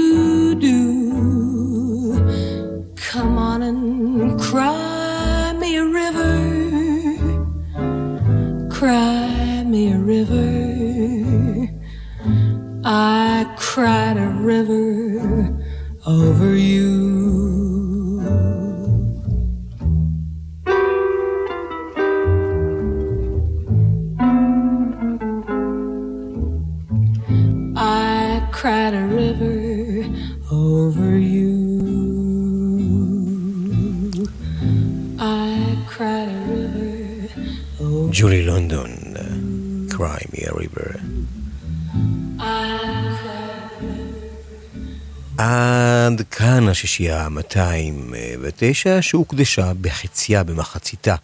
השישייה 46.76 47.30
209, 47.30 49.02
שהוקדשה 49.02 49.72
בחציה, 49.82 50.44
במחציתה, 50.44 51.16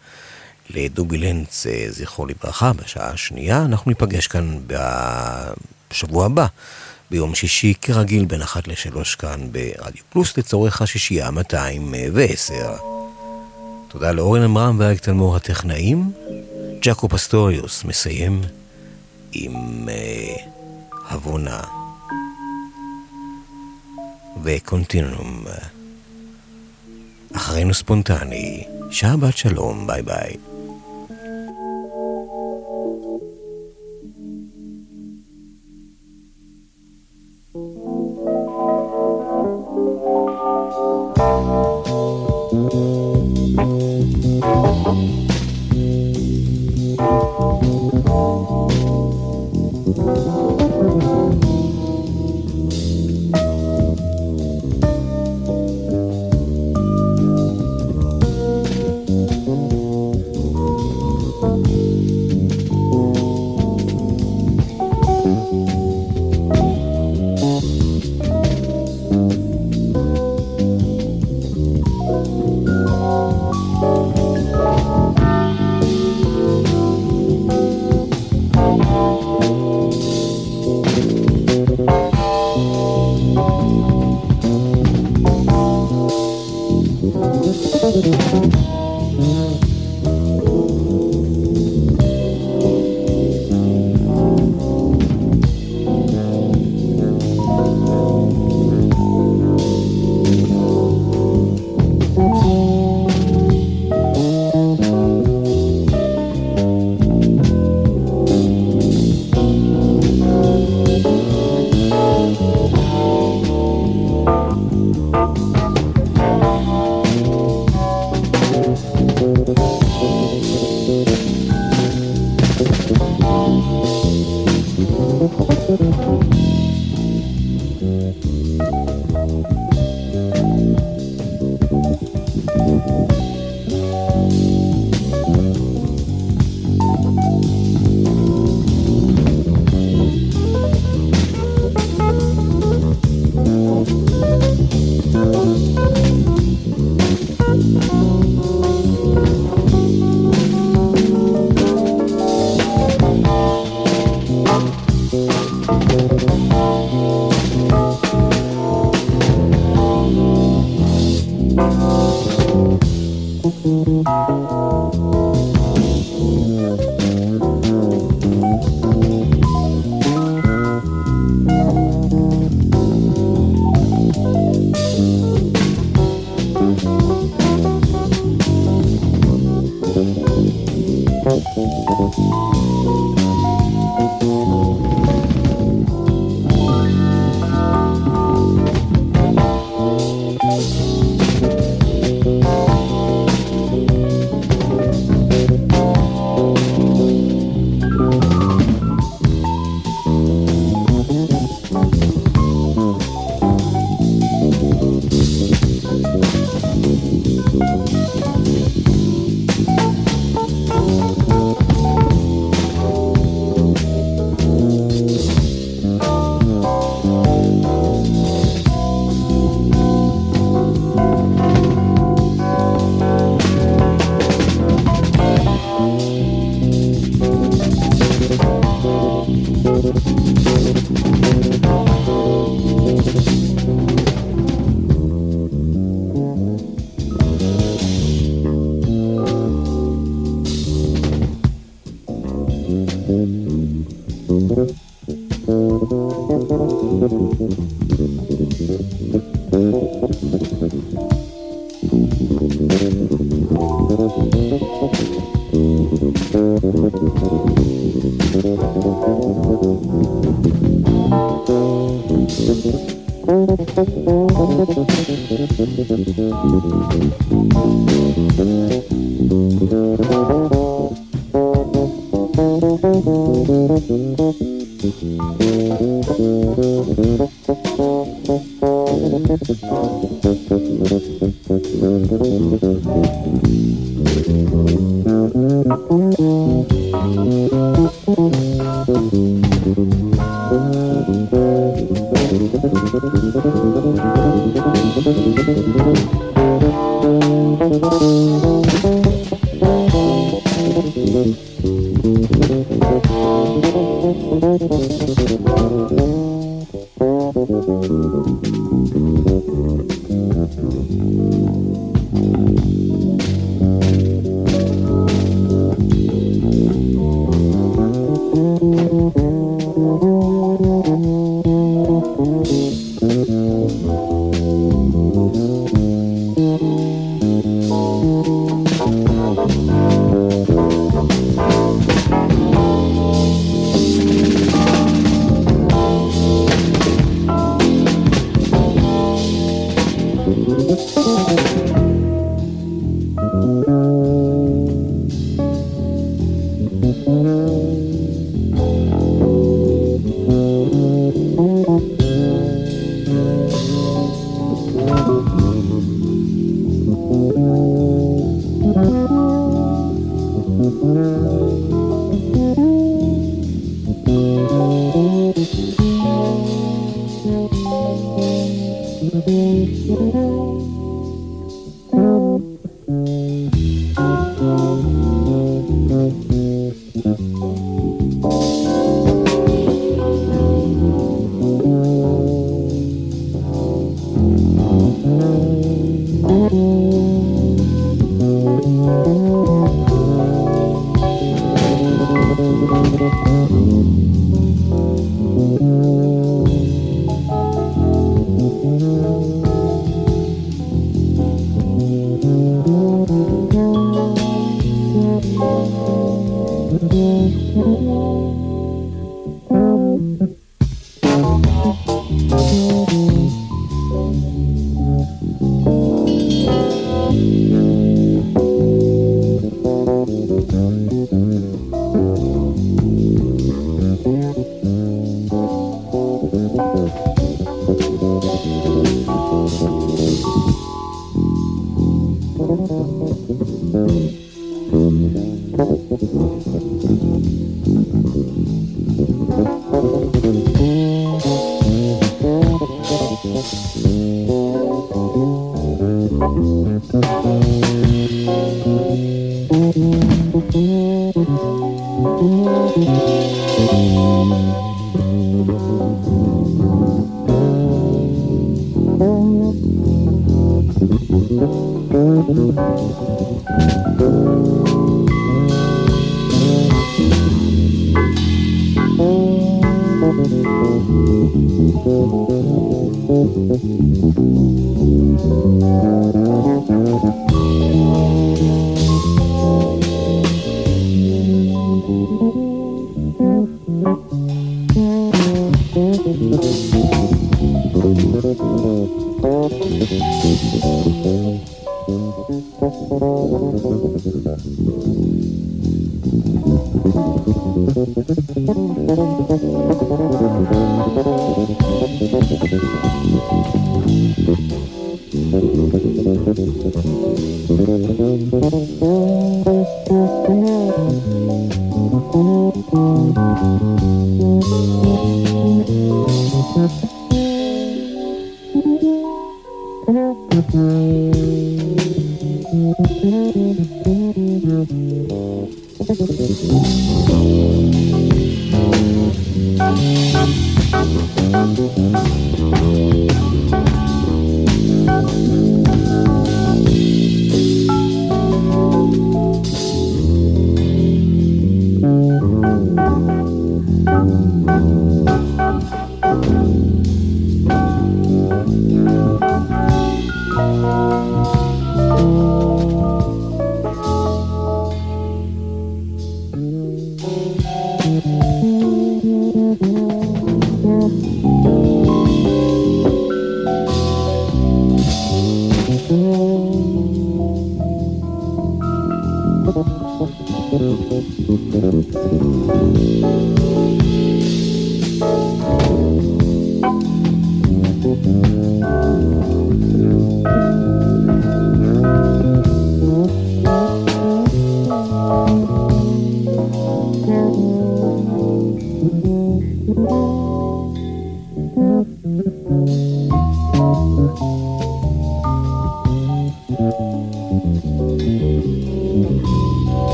לדובי 0.69 1.17
לנץ, 1.17 1.67
אה, 1.67 1.85
זכרו 1.89 2.25
לברכה, 2.25 2.73
בשעה 2.73 3.09
השנייה. 3.09 3.65
אנחנו 3.65 3.91
ניפגש 3.91 4.27
כאן 4.27 4.59
בשבוע 5.91 6.25
הבא, 6.25 6.45
ביום 7.09 7.35
שישי, 7.35 7.73
כרגיל, 7.81 8.25
בין 8.25 8.41
אחת 8.41 8.67
לשלוש 8.67 9.15
כאן 9.15 9.51
ברדיו 9.51 10.03
פלוס, 10.09 10.37
לצורך 10.37 10.81
השישייה 10.81 11.31
210. 11.31 12.75
תודה 13.87 14.11
לאורן 14.11 14.41
עמרם 14.41 14.75
ואריק 14.79 14.99
תלמור 14.99 15.35
הטכנאים. 15.35 16.11
ג'קו 16.81 17.09
פסטוריוס 17.09 17.83
מסיים 17.83 18.41
עם 19.33 19.87
אבונה. 21.13 21.59
אה, 21.59 21.80
וקונטינום. 24.43 25.43
אחרינו 27.35 27.73
ספונטני, 27.73 28.63
שעה 28.91 29.17
בת 29.17 29.37
שלום, 29.37 29.87
ביי 29.87 30.01
ביי. 30.01 30.50